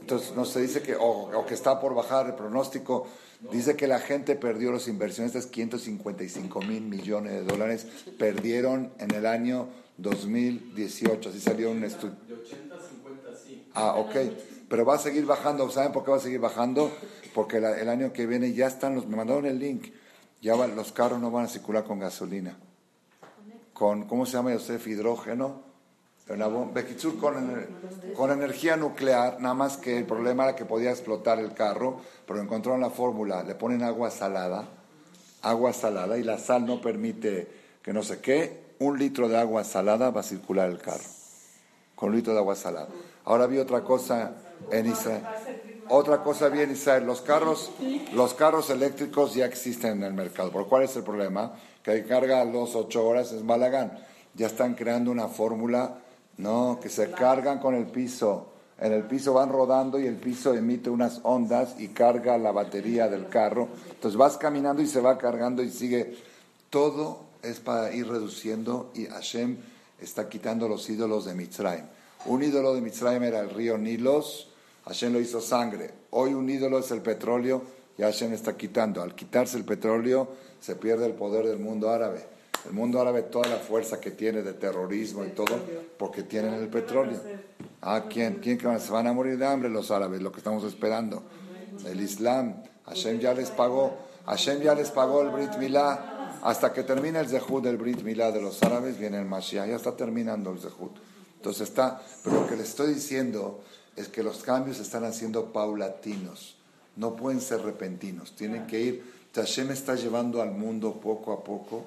[0.00, 3.06] Entonces no se dice que, o, que está por bajar el pronóstico.
[3.50, 7.86] Dice que la gente perdió, los inversionistas, 555 mil millones de dólares,
[8.18, 9.68] perdieron en el año
[9.98, 11.28] 2018.
[11.28, 12.16] Así salió un estudio.
[13.74, 14.14] Ah, ok.
[14.68, 15.68] Pero va a seguir bajando.
[15.70, 16.90] ¿Saben por qué va a seguir bajando?
[17.34, 19.06] Porque el año que viene ya están los.
[19.06, 19.86] Me mandaron el link
[20.46, 22.56] ya los carros no van a circular con gasolina.
[23.72, 24.86] Con, ¿cómo se llama, Yosef?
[24.86, 25.65] Hidrógeno.
[26.26, 26.74] Con,
[28.16, 32.40] con energía nuclear, nada más que el problema era que podía explotar el carro, pero
[32.40, 34.64] encontraron la fórmula, le ponen agua salada,
[35.42, 37.48] agua salada, y la sal no permite
[37.80, 41.04] que no sé qué, un litro de agua salada va a circular el carro,
[41.94, 42.88] con un litro de agua salada.
[43.24, 44.32] Ahora vi otra cosa
[44.70, 45.22] en Israel.
[45.88, 47.70] Otra cosa bien, Israel, los carros,
[48.12, 50.50] los carros eléctricos ya existen en el mercado.
[50.50, 51.54] ¿Por cuál es el problema?
[51.84, 53.96] Que carga a los ocho horas es Malagán.
[54.34, 55.98] Ya están creando una fórmula,
[56.38, 56.78] ¿no?
[56.80, 58.52] Que se cargan con el piso.
[58.78, 63.08] En el piso van rodando y el piso emite unas ondas y carga la batería
[63.08, 63.68] del carro.
[63.88, 66.16] Entonces vas caminando y se va cargando y sigue.
[66.68, 69.56] Todo es para ir reduciendo y Hashem
[70.00, 71.86] está quitando los ídolos de Mitzrayim.
[72.26, 74.48] Un ídolo de Mitzrayim era el río Nilos
[74.86, 75.90] Hashem lo hizo sangre.
[76.10, 77.62] Hoy un ídolo es el petróleo
[77.98, 79.02] y Hashem está quitando.
[79.02, 80.28] Al quitarse el petróleo
[80.60, 82.35] se pierde el poder del mundo árabe.
[82.66, 85.58] El mundo árabe, toda la fuerza que tiene de terrorismo y todo,
[85.98, 87.18] porque tienen el petróleo.
[87.80, 88.36] Ah, ¿quién?
[88.36, 90.20] ¿Quién se van a morir de hambre los árabes?
[90.20, 91.22] Lo que estamos esperando.
[91.84, 92.62] El Islam.
[92.86, 93.96] Hashem ya les pagó.
[94.26, 96.38] Hashem ya les pagó el Brit Milá.
[96.42, 99.68] Hasta que termine el Zehut del Brit Milá de los árabes, viene el Mashiach.
[99.68, 100.96] Ya está terminando el Zehut.
[101.36, 102.02] Entonces está.
[102.24, 103.60] Pero lo que le estoy diciendo
[103.96, 106.56] es que los cambios se están haciendo paulatinos,
[106.96, 109.16] no pueden ser repentinos, tienen que ir.
[109.34, 111.84] Hashem está llevando al mundo poco a poco,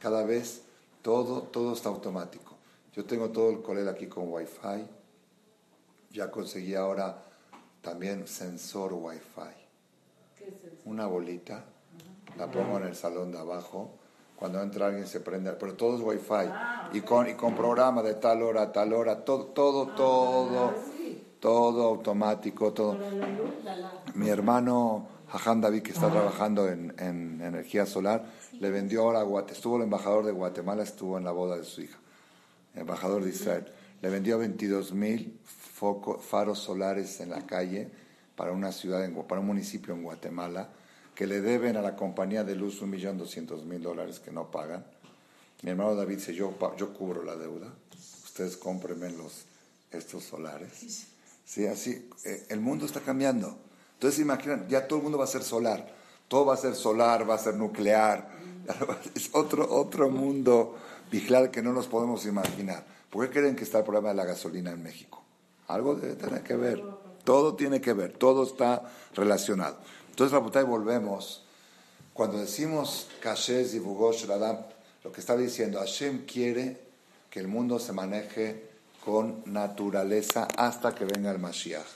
[0.00, 0.62] cada vez
[1.02, 2.56] todo, todo está automático.
[2.94, 4.86] Yo tengo todo el colel aquí con Wi-Fi,
[6.10, 7.22] ya conseguí ahora
[7.80, 10.50] también sensor Wi-Fi.
[10.86, 11.64] Una bolita,
[12.36, 13.92] la pongo en el salón de abajo,
[14.34, 18.14] cuando entra alguien se prende, pero todo es Wi-Fi, y con, y con programa de
[18.14, 20.74] tal hora a tal hora, todo, todo, todo
[21.40, 22.98] todo automático, todo.
[24.14, 26.94] Mi hermano Jajam David, que está trabajando en,
[27.40, 28.24] energía solar,
[28.60, 31.64] le vendió ahora a Guatemala, estuvo el embajador de Guatemala, estuvo en la boda de
[31.64, 31.98] su hija,
[32.74, 33.66] el embajador de Israel,
[34.00, 35.38] le vendió 22 mil
[36.20, 37.90] faros solares en la calle
[38.36, 40.68] para una ciudad, para un municipio en Guatemala,
[41.14, 44.50] que le deben a la compañía de luz un millón doscientos mil dólares que no
[44.50, 44.84] pagan.
[45.62, 47.68] Mi hermano David dice, yo, yo cubro la deuda,
[48.24, 49.44] ustedes cómprenme los,
[49.90, 51.06] estos solares.
[51.44, 53.58] Sí, así, eh, el mundo está cambiando.
[53.94, 55.94] Entonces imaginan, ya todo el mundo va a ser solar,
[56.28, 58.30] todo va a ser solar, va a ser nuclear,
[59.14, 60.76] es otro, otro mundo
[61.10, 62.84] vigilar que no nos podemos imaginar.
[63.10, 65.22] ¿Por qué creen que está el problema de la gasolina en México?
[65.68, 66.82] Algo debe tener que ver,
[67.24, 68.82] todo tiene que ver, todo está
[69.14, 69.78] relacionado.
[70.10, 71.44] Entonces, la y volvemos.
[72.12, 76.78] Cuando decimos Kashez y Bugosh lo que está diciendo, Hashem quiere
[77.30, 78.68] que el mundo se maneje
[79.04, 81.86] con naturaleza hasta que venga el Mashiach.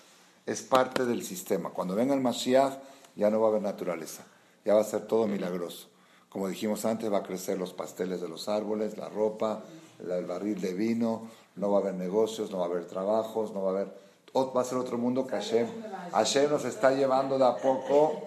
[0.46, 1.70] Es parte del sistema.
[1.70, 2.78] Cuando venga el Mashiach
[3.16, 4.24] ya no va a haber naturaleza,
[4.64, 5.88] ya va a ser todo milagroso.
[6.34, 9.62] Como dijimos antes, va a crecer los pasteles de los árboles, la ropa,
[10.00, 13.62] el barril de vino, no va a haber negocios, no va a haber trabajos, no
[13.62, 13.94] va a haber...
[14.34, 15.68] Va a ser otro mundo que Hashem,
[16.10, 18.26] Hashem nos está llevando de a poco,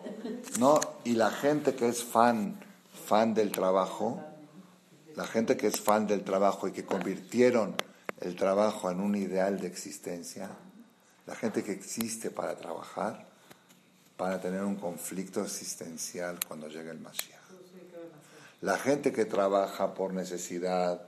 [0.58, 0.80] ¿no?
[1.04, 2.58] Y la gente que es fan,
[3.06, 4.22] fan del trabajo,
[5.17, 7.76] la gente que es fan del trabajo y que convirtieron
[8.22, 10.50] el trabajo en un ideal de existencia,
[11.26, 13.28] la gente que existe para trabajar,
[14.15, 17.37] para tener un conflicto existencial cuando llegue el Mashiach.
[18.62, 21.02] La gente que trabaja por necesidad,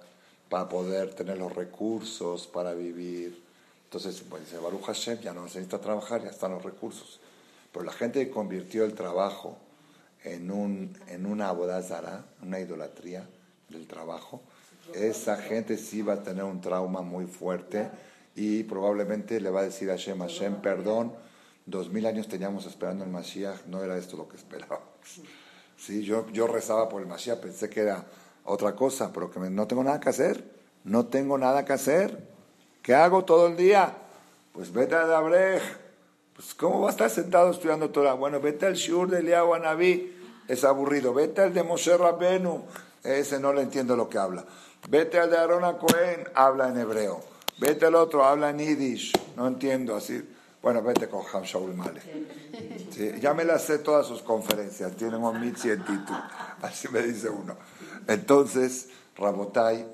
[0.49, 3.47] para poder tener los recursos para vivir,
[3.85, 7.19] Entonces, pues dice Baruch Hashem, ya no se necesita trabajar, ya están los recursos.
[7.71, 9.57] Pero la gente que convirtió el trabajo
[10.23, 13.27] en, un, en una abodazara, una idolatría
[13.69, 14.41] del trabajo,
[14.93, 17.89] esa gente sí va a tener un trauma muy fuerte
[18.35, 21.13] y probablemente le va a decir a Hashem, Hashem, perdón,
[21.65, 24.87] dos mil años teníamos esperando el Mashiach, no era esto lo que esperábamos.
[25.79, 28.05] Sí, yo, yo rezaba por el Mashiach, pensé que era
[28.43, 30.43] otra cosa, pero que no tengo nada que hacer,
[30.83, 32.27] no tengo nada que hacer.
[32.81, 33.95] ¿Qué hago todo el día?
[34.51, 35.61] Pues vete a Dabrej.
[36.35, 38.13] Pues ¿cómo va a estar sentado estudiando Torah?
[38.13, 40.15] Bueno, vete al Shur de Eliyahu Anabí,
[40.47, 41.13] es aburrido.
[41.13, 42.63] Vete al de Moshe Rabbenu,
[43.03, 44.45] ese no le entiendo lo que habla.
[44.89, 47.21] Vete al de Aaron Cohen, habla en hebreo.
[47.57, 50.27] Vete al otro, habla en yiddish, no entiendo así.
[50.61, 52.01] Bueno, vete con Ham Shaul Male.
[53.21, 55.83] ya me las sé todas sus conferencias, tienen un mitzi en
[56.61, 57.55] así me dice uno.
[58.07, 59.85] Entonces, Rabotai,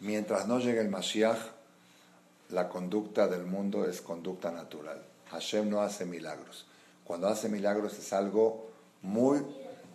[0.00, 1.38] mientras no llegue el Mashiach,
[2.50, 5.00] la conducta del mundo es conducta natural.
[5.30, 6.66] Hashem no hace milagros.
[7.04, 8.70] Cuando hace milagros es algo
[9.02, 9.40] muy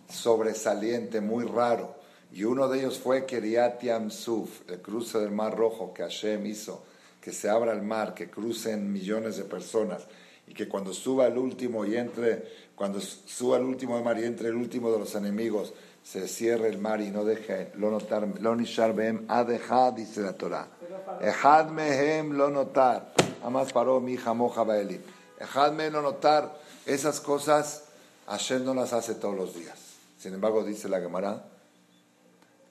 [0.08, 1.96] sobresaliente, muy raro.
[2.32, 6.82] Y uno de ellos fue Keriat Suf, el cruce del Mar Rojo que Hashem hizo,
[7.30, 10.02] que se abra el mar, que crucen millones de personas
[10.48, 14.24] y que cuando suba el último y entre, cuando suba el último del mar y
[14.24, 18.26] entre el último de los enemigos, se cierre el mar y no deje lo notar,
[18.40, 20.66] lo nishar behem adejad, dice la Torah.
[21.20, 23.12] Ejad mehem lo notar.
[23.44, 25.00] Amas paró mi hija moja baelim.
[25.38, 26.52] Ejad mehem lo notar.
[26.84, 27.84] Esas cosas
[28.26, 29.78] Hashem no las hace todos los días.
[30.18, 31.44] Sin embargo, dice la Gemara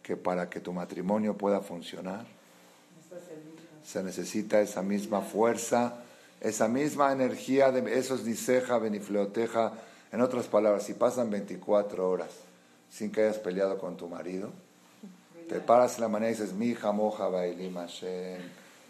[0.04, 2.39] que para que tu matrimonio pueda funcionar,
[3.92, 5.96] se necesita esa misma fuerza,
[6.42, 9.72] esa misma energía de esos niseja, benifleoteja.
[10.12, 12.30] En otras palabras, si pasan 24 horas
[12.92, 14.52] sin que hayas peleado con tu marido,
[15.48, 18.42] te paras en la mañana y dices, mi hija moja bailim Hashem,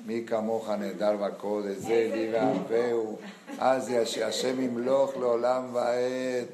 [0.05, 1.87] mi hija moja nedar bakodes,
[2.67, 3.19] veu,
[3.57, 6.47] azia Hashem imloch leolam vaed.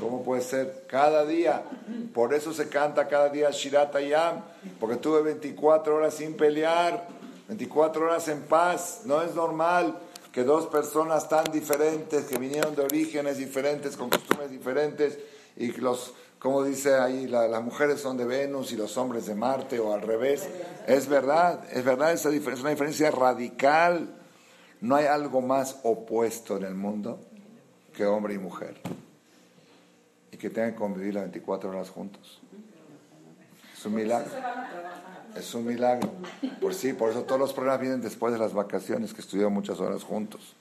[0.00, 0.84] ¿Cómo puede ser?
[0.88, 1.62] Cada día.
[2.12, 4.42] Por eso se canta cada día Shirata Yam,
[4.80, 7.06] porque tuve 24 horas sin pelear,
[7.48, 9.02] 24 horas en paz.
[9.04, 9.98] No es normal
[10.32, 15.18] que dos personas tan diferentes, que vinieron de orígenes diferentes, con costumbres diferentes,
[15.56, 19.80] y los como dice ahí, las mujeres son de Venus y los hombres de Marte
[19.80, 20.48] o al revés.
[20.86, 24.14] Es verdad, es verdad, es una diferencia radical.
[24.80, 27.18] No hay algo más opuesto en el mundo
[27.92, 28.80] que hombre y mujer.
[30.30, 32.40] Y que tengan que convivir las 24 horas juntos.
[33.76, 34.30] Es un milagro.
[35.38, 36.10] Es un milagro.
[36.60, 39.80] Por sí, por eso todos los problemas vienen después de las vacaciones, que estuvieron muchas
[39.80, 40.54] horas juntos.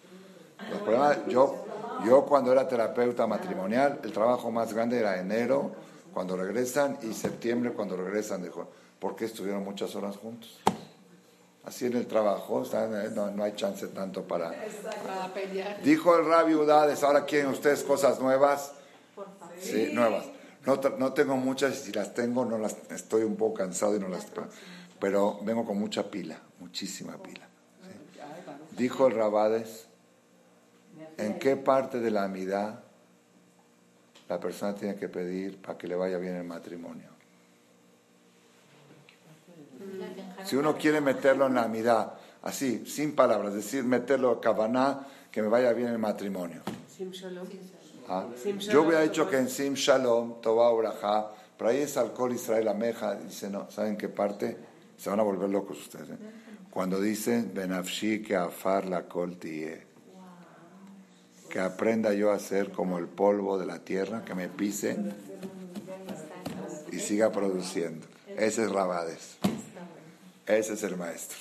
[0.70, 1.66] Los problemas, yo,
[2.06, 5.72] yo cuando era terapeuta matrimonial, el trabajo más grande era enero,
[6.14, 8.44] cuando regresan, y septiembre, cuando regresan.
[8.44, 8.68] Dijo,
[9.00, 10.60] porque estuvieron muchas horas juntos.
[11.66, 14.52] Así en el trabajo, eh, no, hay chance tanto para...
[15.84, 18.74] Dijo el rabio Udades, ahora quieren ustedes cosas nuevas.
[19.60, 20.26] Sí, nuevas.
[20.66, 24.00] No, no, tengo muchas y si las tengo, no las estoy un poco cansado y
[24.00, 24.28] no las...
[25.00, 27.48] Pero vengo con mucha pila, muchísima pila.
[28.78, 29.88] Dijo el Rabades,
[31.18, 32.84] ¿En qué parte de la amidad
[34.28, 37.10] la persona tiene que pedir para que le vaya bien el matrimonio?
[40.44, 45.42] Si uno quiere meterlo en la amidad, así, sin palabras, decir, meterlo a Kavaná, que
[45.42, 46.62] me vaya bien el matrimonio.
[48.08, 48.28] ¿Ah?
[48.60, 53.16] Yo hubiera dicho que en Sim Shalom, Toba Uraja, pero ahí es alcohol Israel Ameja,
[53.16, 54.58] dice, no, ¿saben qué parte?
[54.98, 56.10] Se van a volver locos ustedes.
[56.10, 56.18] ¿eh?
[56.70, 59.86] Cuando dicen, Benafshi que afar la col que
[61.60, 64.98] aprenda yo a ser como el polvo de la tierra, que me pise
[66.92, 68.06] y siga produciendo.
[68.28, 69.38] Ese es Rabades.
[70.46, 71.38] Ese es el maestro.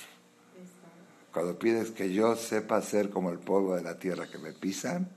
[1.33, 5.09] Cuando pides que yo sepa ser como el polvo de la tierra, que me pisan,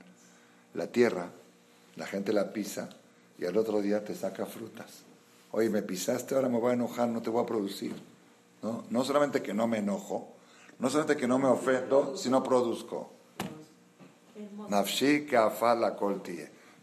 [0.73, 1.31] la tierra,
[1.99, 2.89] la gente la pisa
[3.37, 5.03] y al otro día te saca frutas.
[5.51, 7.93] Oye, me pisaste, ahora me voy a enojar, no te voy a producir.
[8.63, 10.29] No, no solamente que no me enojo,
[10.79, 13.11] no solamente que no me ofendo, sino produzco.
[14.69, 14.85] La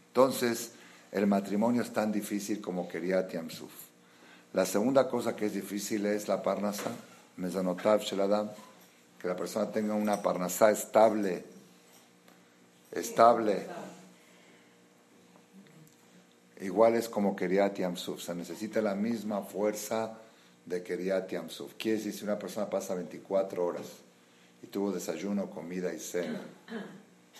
[0.07, 0.71] Entonces,
[1.11, 3.71] el matrimonio es tan difícil como quería Tiamsuf.
[4.53, 6.91] La segunda cosa que es difícil es la parnasa,
[7.37, 8.49] Mezanotav Sheladam,
[9.19, 11.43] que la persona tenga una parnasa estable,
[12.91, 13.86] estable.
[16.61, 20.17] Igual es como quería Tiamsuf, se necesita la misma fuerza
[20.65, 21.73] de quería Tiamsuf.
[21.77, 23.85] Quiere decir, si una persona pasa 24 horas
[24.63, 26.41] y tuvo desayuno, comida y cena,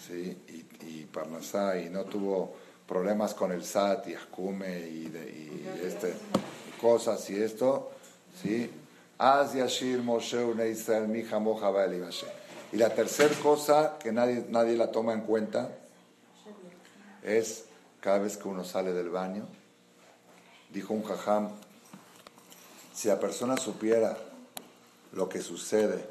[0.08, 0.38] ¿sí?
[0.48, 2.56] y, y Parnasá y no tuvo
[2.88, 6.14] problemas con el SAT y Ascume y, y este,
[6.80, 7.92] cosas y esto,
[8.42, 8.70] ¿sí?
[12.72, 15.70] Y la tercera cosa que nadie, nadie la toma en cuenta
[17.24, 17.66] es
[18.08, 19.46] cada vez que uno sale del baño,
[20.72, 21.50] dijo un jajam,
[22.94, 24.18] si la persona supiera
[25.12, 26.06] lo que sucede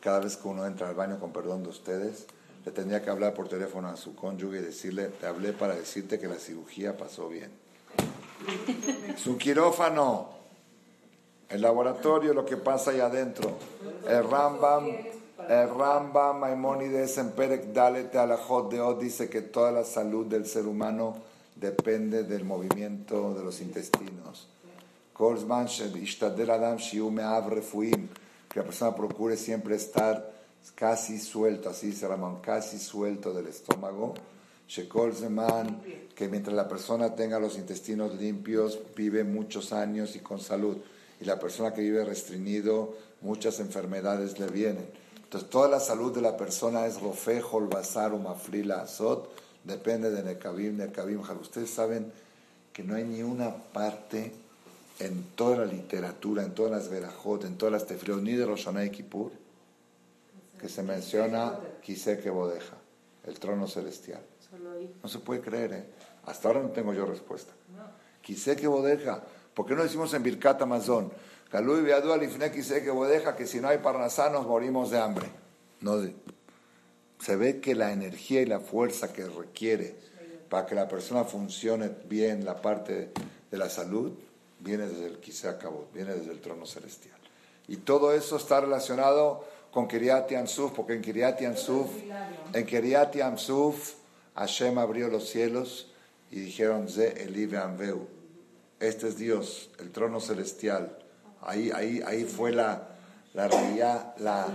[0.00, 2.26] cada vez que uno entra al baño, con perdón de ustedes,
[2.66, 6.18] le tendría que hablar por teléfono a su cónyuge y decirle, te hablé para decirte
[6.18, 7.50] que la cirugía pasó bien.
[9.16, 10.28] Su quirófano,
[11.48, 13.56] el laboratorio, lo que pasa ahí adentro.
[14.06, 14.88] El Rambam,
[15.48, 20.44] el Rambam Maimónides en Perek Dalet Alajot de Od dice que toda la salud del
[20.44, 21.29] ser humano
[21.60, 24.48] depende del movimiento de los intestinos.
[25.16, 25.24] Que
[28.56, 30.32] la persona procure siempre estar
[30.74, 34.14] casi suelto, así dice Ramón, casi suelto del estómago.
[34.66, 40.78] Que mientras la persona tenga los intestinos limpios, vive muchos años y con salud.
[41.20, 44.88] Y la persona que vive restringido, muchas enfermedades le vienen.
[45.22, 49.30] Entonces, toda la salud de la persona es Rofejo, Basar, Mafrila, Azot,
[49.64, 52.12] depende de Nekabim, Nekabim, Ustedes saben
[52.72, 54.32] que no hay ni una parte
[54.98, 58.88] en toda la literatura, en todas las Berajot, en todas las Tefriot, ni de Roshanay
[58.88, 59.32] y Kippur,
[60.58, 62.76] que se menciona Kiseke Bodeja,
[63.26, 64.20] el trono celestial.
[65.02, 65.84] No se puede creer, ¿eh?
[66.26, 67.52] Hasta ahora no tengo yo respuesta.
[68.20, 69.22] Kiseke Bodeja,
[69.54, 71.10] ¿por qué no decimos en Birkat Amazon?
[71.50, 75.26] Galui Beadu Alifne Kiseke Bodeja, que si no hay Parnasá nos morimos de hambre.
[75.80, 75.96] No,
[77.20, 79.94] se ve que la energía y la fuerza que requiere
[80.48, 83.10] para que la persona funcione bien la parte
[83.50, 84.12] de la salud
[84.58, 87.16] viene desde el Kisakabot, viene desde el trono celestial.
[87.68, 91.88] Y todo eso está relacionado con Kiryat Yansuf, porque en Kiryat Yansuf,
[92.52, 93.94] en Kiryat Yansuf,
[94.34, 95.92] Hashem abrió los cielos
[96.30, 98.06] y dijeron, Ze Elive Anveu,
[98.80, 100.98] este es Dios, el trono celestial.
[101.42, 102.88] Ahí, ahí, ahí fue la,
[103.34, 103.48] la
[104.18, 104.48] la,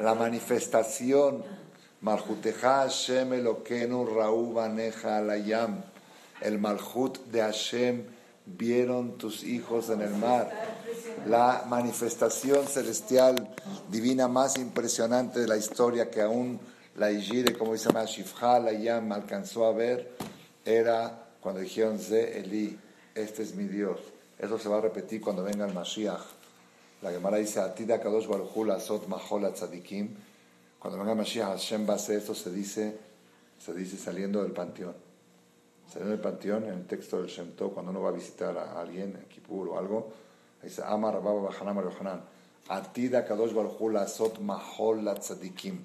[0.00, 1.61] la manifestación.
[2.02, 5.82] Malhuteja Hashem Eloquenu Raú Baneja Alayam.
[6.40, 8.04] El Malhut de Hashem
[8.44, 10.50] vieron tus hijos en el mar.
[11.26, 13.54] La manifestación celestial
[13.88, 16.58] divina más impresionante de la historia que aún
[16.96, 20.10] la Ijire, como dice Mashifha, la Yam alcanzó a ver,
[20.64, 22.78] era cuando dijeron Ze Eli,
[23.14, 24.00] este es mi Dios.
[24.38, 26.20] Eso se va a repetir cuando venga el Mashiach.
[27.00, 30.31] La Gemara dice, Atida Kadosh Baruchul Asot Mahola Tzadikim.
[30.82, 32.98] Cuando venga Mashiach, Hashem va a hacer esto, se dice,
[33.56, 35.12] se dice saliendo del panteón
[36.00, 39.16] en el panteón, en el texto del Shemto, cuando uno va a visitar a alguien
[39.16, 40.12] en Kippur o algo,
[40.62, 42.22] dice, Amar Rababa Bajanam Yohanan,
[42.68, 45.78] Atida Kadosh Baruchu la Sot Mahol la Tzadikim.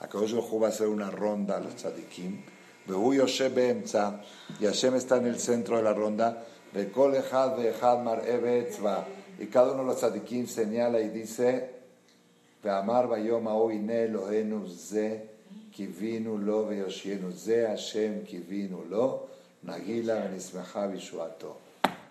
[0.00, 2.42] A Kadosh Baruchu va a hacer una ronda a los Tzadikim.
[2.86, 4.20] Behu Yoshe Beemza,
[4.60, 6.44] y Hashem está en el centro de la ronda.
[6.72, 9.06] Bekol Echad Beechad Mar Ebetzva.
[9.38, 11.77] Y cada uno de los Tzadikim señala y dice,
[12.62, 15.28] Ve'amar Bayom Aoine Elohenu Ze,
[15.72, 19.28] Kivinu Lo Ve'yoshienu Ze Hashem Kivinu Lo.
[19.62, 20.30] Nagila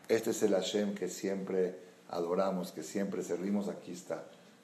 [0.08, 1.76] Este es el Hashem que siempre
[2.10, 3.68] adoramos, que siempre servimos.
[3.70, 4.24] Aquí está.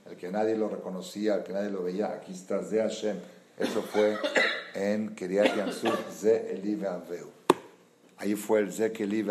[0.09, 3.17] El que nadie lo reconocía, el que nadie lo veía, aquí está Ze Hashem.
[3.57, 4.17] Eso fue
[4.73, 6.79] en Kiryat Yansuf, Ze Eli
[8.17, 9.25] Ahí fue el Ze Eli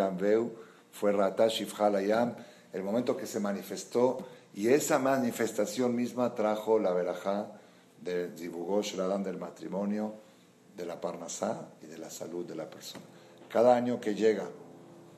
[0.93, 2.35] fue Ratash Halayam,
[2.73, 4.19] el momento que se manifestó.
[4.55, 7.53] Y esa manifestación misma trajo la verajá
[8.01, 10.15] del Zibugosh Radam del matrimonio,
[10.77, 13.05] de la parnasá y de la salud de la persona.
[13.49, 14.49] Cada año que llega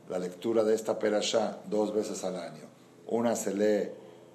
[0.09, 2.65] la lectura de esta perashá dos veces al año,
[3.07, 3.91] una se lee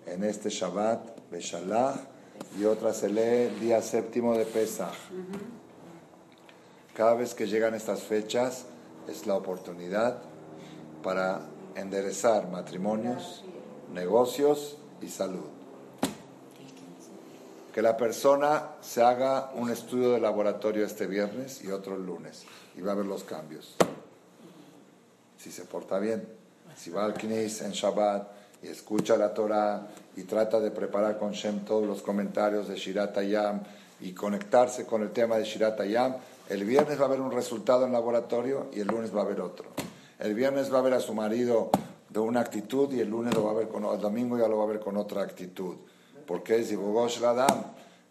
[0.05, 1.97] en este Shabbat, Beshalach,
[2.59, 4.93] y otra se lee el día séptimo de Pesach.
[6.93, 8.65] Cada vez que llegan estas fechas
[9.07, 10.21] es la oportunidad
[11.03, 11.41] para
[11.75, 13.43] enderezar matrimonios,
[13.93, 15.45] negocios y salud.
[17.73, 22.45] Que la persona se haga un estudio de laboratorio este viernes y otro el lunes
[22.75, 23.75] y va a ver los cambios.
[25.37, 26.27] Si se porta bien,
[26.75, 28.27] si va al Knis en Shabbat
[28.63, 33.17] y escucha la Torah y trata de preparar con Shem todos los comentarios de Shirat
[33.17, 33.61] Ayam
[34.01, 36.15] y conectarse con el tema de Shirat Ayam,
[36.49, 39.39] el viernes va a haber un resultado en laboratorio y el lunes va a haber
[39.39, 39.67] otro.
[40.17, 41.69] El viernes va a ver a su marido
[42.09, 44.57] de una actitud y el lunes lo va a ver con el domingo ya lo
[44.57, 45.75] va a ver con otra actitud.
[46.25, 47.63] Porque es Yibogosh Radam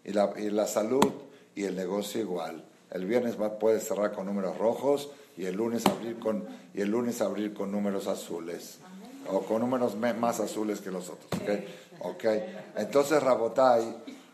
[0.03, 1.11] y la, y la salud
[1.55, 2.63] y el negocio igual.
[2.91, 6.89] El viernes va, puede cerrar con números rojos y el lunes abrir con, y el
[6.89, 8.79] lunes abrir con números azules.
[9.31, 11.41] O con números más azules que los otros.
[12.01, 12.61] ¿okay?
[12.75, 13.83] Entonces, Rabotai,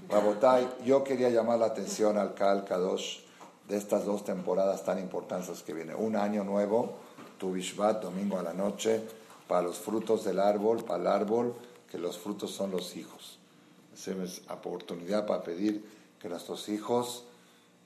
[0.09, 3.20] Rabotai, yo quería llamar la atención al Kal Kadosh
[3.68, 5.95] de estas dos temporadas tan importantes que viene.
[5.95, 6.93] Un año nuevo,
[7.38, 7.53] tu
[8.01, 9.01] domingo a la noche,
[9.48, 11.56] para los frutos del árbol, para el árbol,
[11.89, 13.39] que los frutos son los hijos.
[13.93, 15.84] Es oportunidad para pedir
[16.20, 17.24] que nuestros hijos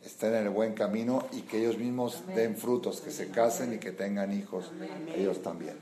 [0.03, 3.77] estén en el buen camino y que ellos mismos den frutos, que se casen y
[3.77, 4.71] que tengan hijos,
[5.15, 5.77] ellos también.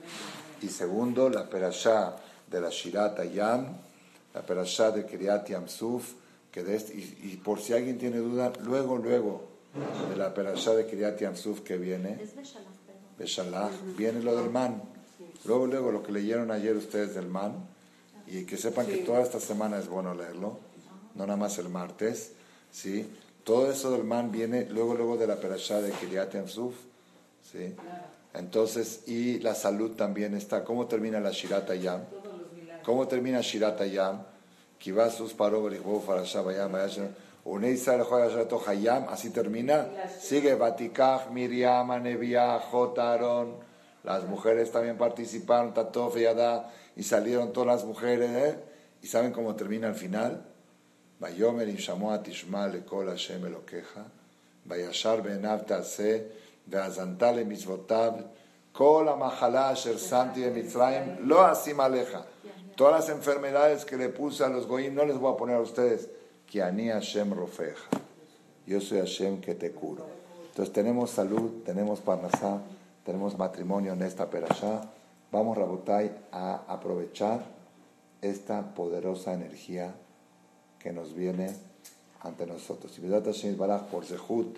[0.62, 2.16] Y segundo, la perashá
[2.50, 3.78] de la Shirat Ayam,
[4.34, 6.14] la perashá de Kiryat Yamsuf,
[6.52, 9.44] que de este, y, por si alguien tiene duda, luego, luego
[10.10, 12.20] de la perashá de Kiryat Yamsuf que viene,
[13.18, 14.97] Beshalach, viene lo del man.
[15.46, 17.54] Luego, luego, lo que leyeron ayer ustedes del man,
[18.28, 20.60] y que sepan que toda esta semana es bueno leerlo,
[21.16, 22.34] no nada más el martes,
[22.72, 23.10] ¿sí?
[23.44, 26.76] Todo eso del man viene luego, luego de la perashá de Kiryat Yamsuf,
[27.50, 27.74] ¿sí?
[28.34, 30.64] Entonces, y la salud también está.
[30.64, 32.02] ¿Cómo termina la Shirata Yam?
[32.84, 34.22] ¿Cómo termina Shirata Yam?
[34.78, 35.68] Kivasus paro
[38.68, 39.88] Hayam, así termina.
[40.20, 43.67] Sigue Batikach, Miriam, Anevia, Jotaron.
[44.04, 46.26] Las mujeres también participaron, Tatof y
[46.96, 48.30] y salieron todas las mujeres.
[48.32, 48.60] ¿eh?
[49.02, 50.46] ¿Y saben cómo termina al final?
[51.20, 54.06] Bayomer Shamoa Tishma Lekol Hashem Elokeja,
[54.66, 56.32] Bayashar Benav Tase,
[56.66, 58.24] Beazantale Mitzvotav,
[58.72, 62.26] Kol Amahala Asher Santi de Mitzrayim, Lo Asim Aleja.
[62.76, 65.62] Todas las enfermedades que le puse a los goyim no les voy a poner a
[65.62, 66.10] ustedes.
[66.46, 67.90] Que ani Hashem Rofeja.
[68.68, 70.06] Yo soy Hashem que te curo.
[70.50, 72.62] Entonces tenemos salud, tenemos parnasá,
[73.08, 74.82] tenemos matrimonio en esta perashá.
[75.32, 77.40] Vamos, Rabotai, a aprovechar
[78.22, 79.96] esta poderosa energía
[80.78, 81.56] que nos viene
[82.20, 83.00] ante nosotros.
[83.00, 83.56] Y
[83.90, 84.58] por Zehut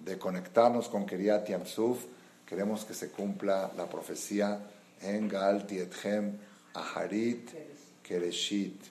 [0.00, 2.04] de conectarnos con Keriat Yamsuf,
[2.44, 4.60] queremos que se cumpla la profecía
[5.00, 6.36] en Gaal Tiethem
[6.74, 7.48] Aharit
[8.02, 8.82] Kereshit,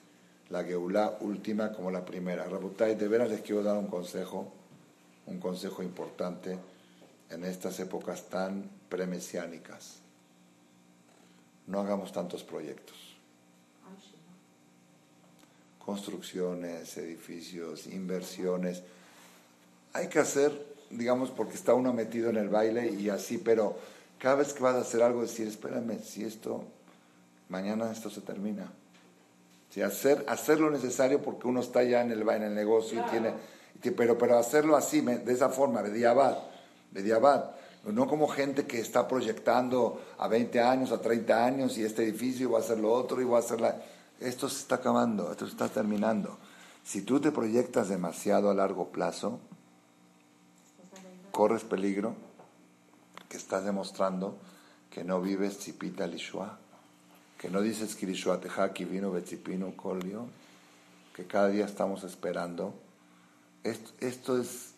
[0.50, 2.48] la Geulá última como la primera.
[2.48, 4.52] Rabutai, de veras les quiero dar un consejo,
[5.26, 6.58] un consejo importante
[7.30, 9.96] en estas épocas tan premesiánicas.
[11.66, 12.96] No hagamos tantos proyectos.
[15.84, 18.82] Construcciones, edificios, inversiones.
[19.92, 20.52] Hay que hacer,
[20.90, 23.78] digamos, porque está uno metido en el baile y así, pero
[24.18, 26.64] cada vez que vas a hacer algo, decir, espérame, si esto
[27.48, 28.70] mañana esto se termina.
[29.70, 33.10] Si hacer, hacer lo necesario porque uno está ya en el, en el negocio y
[33.10, 33.32] tiene,
[33.96, 36.38] pero, pero hacerlo así, de esa forma, de diabad,
[36.90, 37.50] de diabad.
[37.92, 42.50] No como gente que está proyectando a 20 años, a 30 años y este edificio
[42.50, 43.80] va a ser lo otro y va a ser la...
[44.20, 46.38] Esto se está acabando, esto se está terminando.
[46.84, 49.40] Si tú te proyectas demasiado a largo plazo,
[51.30, 52.14] corres peligro
[53.28, 54.36] que estás demostrando
[54.90, 56.58] que no vives Tzipita Lishua
[57.38, 60.26] que no dices Kirishuateja, vino Betzipino, Colio,
[61.14, 62.74] que cada día estamos esperando.
[63.62, 64.72] Esto, esto es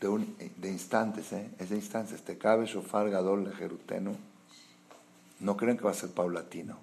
[0.00, 1.50] de, un, de instantes, ¿eh?
[1.58, 2.22] es de instantes.
[2.22, 4.16] Te cabe shofar gadol lejeruteno.
[5.40, 6.78] No crean que va a ser paulatino.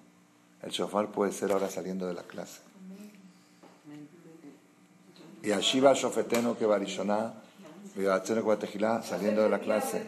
[0.62, 2.60] El shofar puede ser ahora saliendo de la clase.
[5.42, 7.34] Y Ashiva shofeteno que barishoná,
[9.02, 10.04] saliendo de la clase.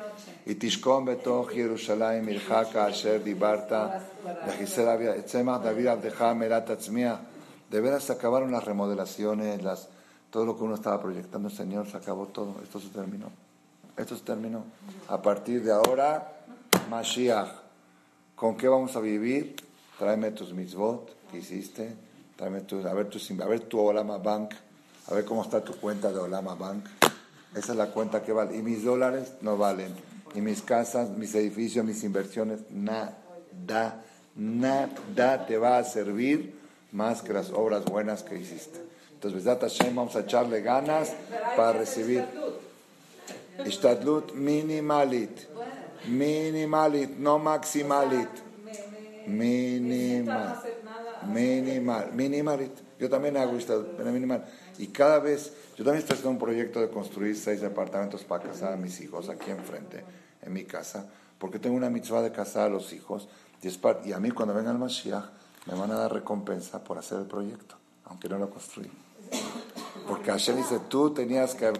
[0.47, 4.03] Y Tishkom betoch Jerusalén, Irjaka, Asher, Dibarta,
[5.63, 6.69] David Abdeja, Merat
[7.71, 9.89] De veras acabaron las remodelaciones, las
[10.31, 12.57] todo lo que uno estaba proyectando, Señor, se acabó todo.
[12.63, 13.31] Esto se terminó.
[13.97, 14.65] Esto se terminó.
[15.09, 16.43] A partir de ahora,
[16.91, 17.49] Mashiach.
[18.35, 19.57] ¿Con qué vamos a vivir?
[19.99, 21.95] Tráeme tus mitzvot que hiciste.
[22.37, 24.55] Tráeme tus, a ver tu, a ver tu Olama Bank.
[25.09, 26.85] A ver cómo está tu cuenta de Olama Bank.
[27.55, 28.57] Esa es la cuenta que vale.
[28.57, 29.93] Y mis dólares no valen
[30.35, 33.17] y mis casas, mis edificios, mis inversiones, nada,
[34.37, 36.55] nada te va a servir
[36.93, 38.88] más que las obras buenas que hiciste.
[39.21, 41.13] Entonces, Hashem, vamos a echarle ganas
[41.57, 42.25] para recibir.
[43.67, 45.41] Ishtadlut minimalit.
[46.07, 48.29] Minimalit, no maximalit.
[49.27, 50.63] Minimal.
[51.27, 52.13] Minimal.
[52.13, 52.73] Minimalit.
[53.01, 54.45] Yo también hago Ishtadlut, minimal.
[54.79, 58.73] Y cada vez yo también estoy haciendo un proyecto de construir seis departamentos para casar
[58.75, 60.05] a mis hijos aquí enfrente,
[60.43, 61.07] en mi casa,
[61.41, 63.29] porque tengo una mitzvah de casar a los hijos.
[63.63, 65.25] Y, a mí cuando venga el Mashiach
[65.67, 68.89] me van a dar recompensa por hacer el proyecto, aunque no lo construí.
[70.09, 71.71] Porque Hashem dice, tú tenías que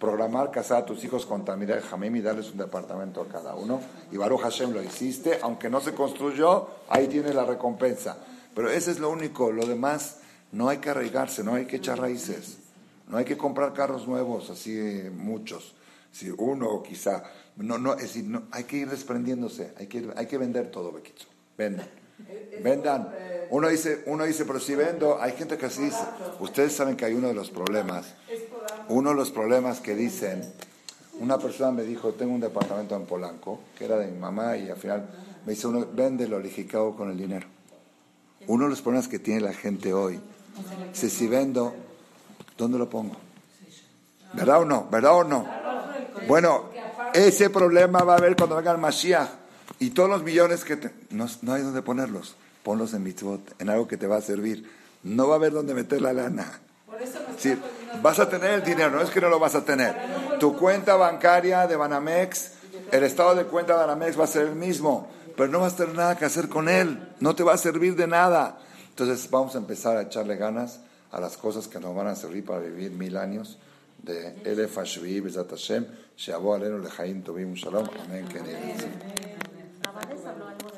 [0.00, 3.80] programar casar a tus hijos con Tamir Jamim y darles un departamento a cada uno.
[4.10, 8.16] Y Baruch Hashem lo hiciste, aunque no se construyó, ahí tiene la recompensa.
[8.54, 10.20] Pero ese es lo único, lo demás
[10.52, 12.58] no hay que arraigarse, no hay que echar raíces.
[13.08, 15.74] No hay que comprar carros nuevos, así muchos.
[16.10, 17.22] Si uno quizá.
[17.56, 20.92] No, no, es decir, no, hay que ir desprendiéndose, hay que, hay que vender todo,
[20.92, 21.24] Bequito.
[21.56, 21.88] Vendan.
[22.62, 23.12] Vendan.
[23.50, 26.02] Uno dice, uno dice, pero si vendo, hay gente que así dice.
[26.40, 28.14] Ustedes saben que hay uno de los problemas.
[28.88, 30.42] Uno de los problemas que dicen,
[31.20, 34.68] una persona me dijo, tengo un departamento en Polanco, que era de mi mamá, y
[34.68, 35.08] al final
[35.44, 37.46] me dice uno, véndelo, le con el dinero.
[38.48, 40.20] Uno de los problemas que tiene la gente hoy,
[40.92, 41.74] dice, si vendo,
[42.56, 43.16] ¿Dónde lo pongo?
[44.32, 44.88] ¿Verdad o no?
[44.90, 45.46] ¿Verdad o no?
[46.26, 46.70] Bueno,
[47.12, 49.28] ese problema va a haber cuando venga el Mashiach.
[49.78, 50.90] Y todos los millones que te...
[51.10, 52.36] No, no hay dónde ponerlos.
[52.62, 54.70] Ponlos en mitzvot, en algo que te va a servir.
[55.02, 56.60] No va a haber dónde meter la lana.
[57.38, 57.54] Sí,
[58.02, 59.94] vas a tener el dinero, no es que no lo vas a tener.
[60.40, 62.52] Tu cuenta bancaria de Banamex,
[62.90, 65.76] el estado de cuenta de Banamex va a ser el mismo, pero no vas a
[65.76, 67.12] tener nada que hacer con él.
[67.20, 68.58] No te va a servir de nada.
[68.88, 70.80] Entonces vamos a empezar a echarle ganas
[71.12, 73.58] a las cosas que nos van a servir para vivir mil años
[74.02, 77.86] de Elef Hashvi, Bezat Hashem, Sheabo Alenu Lechaim Tovim Shalom.
[78.04, 78.26] Amén.
[79.96, 80.44] ว่าได้สำร
[80.74, 80.75] ว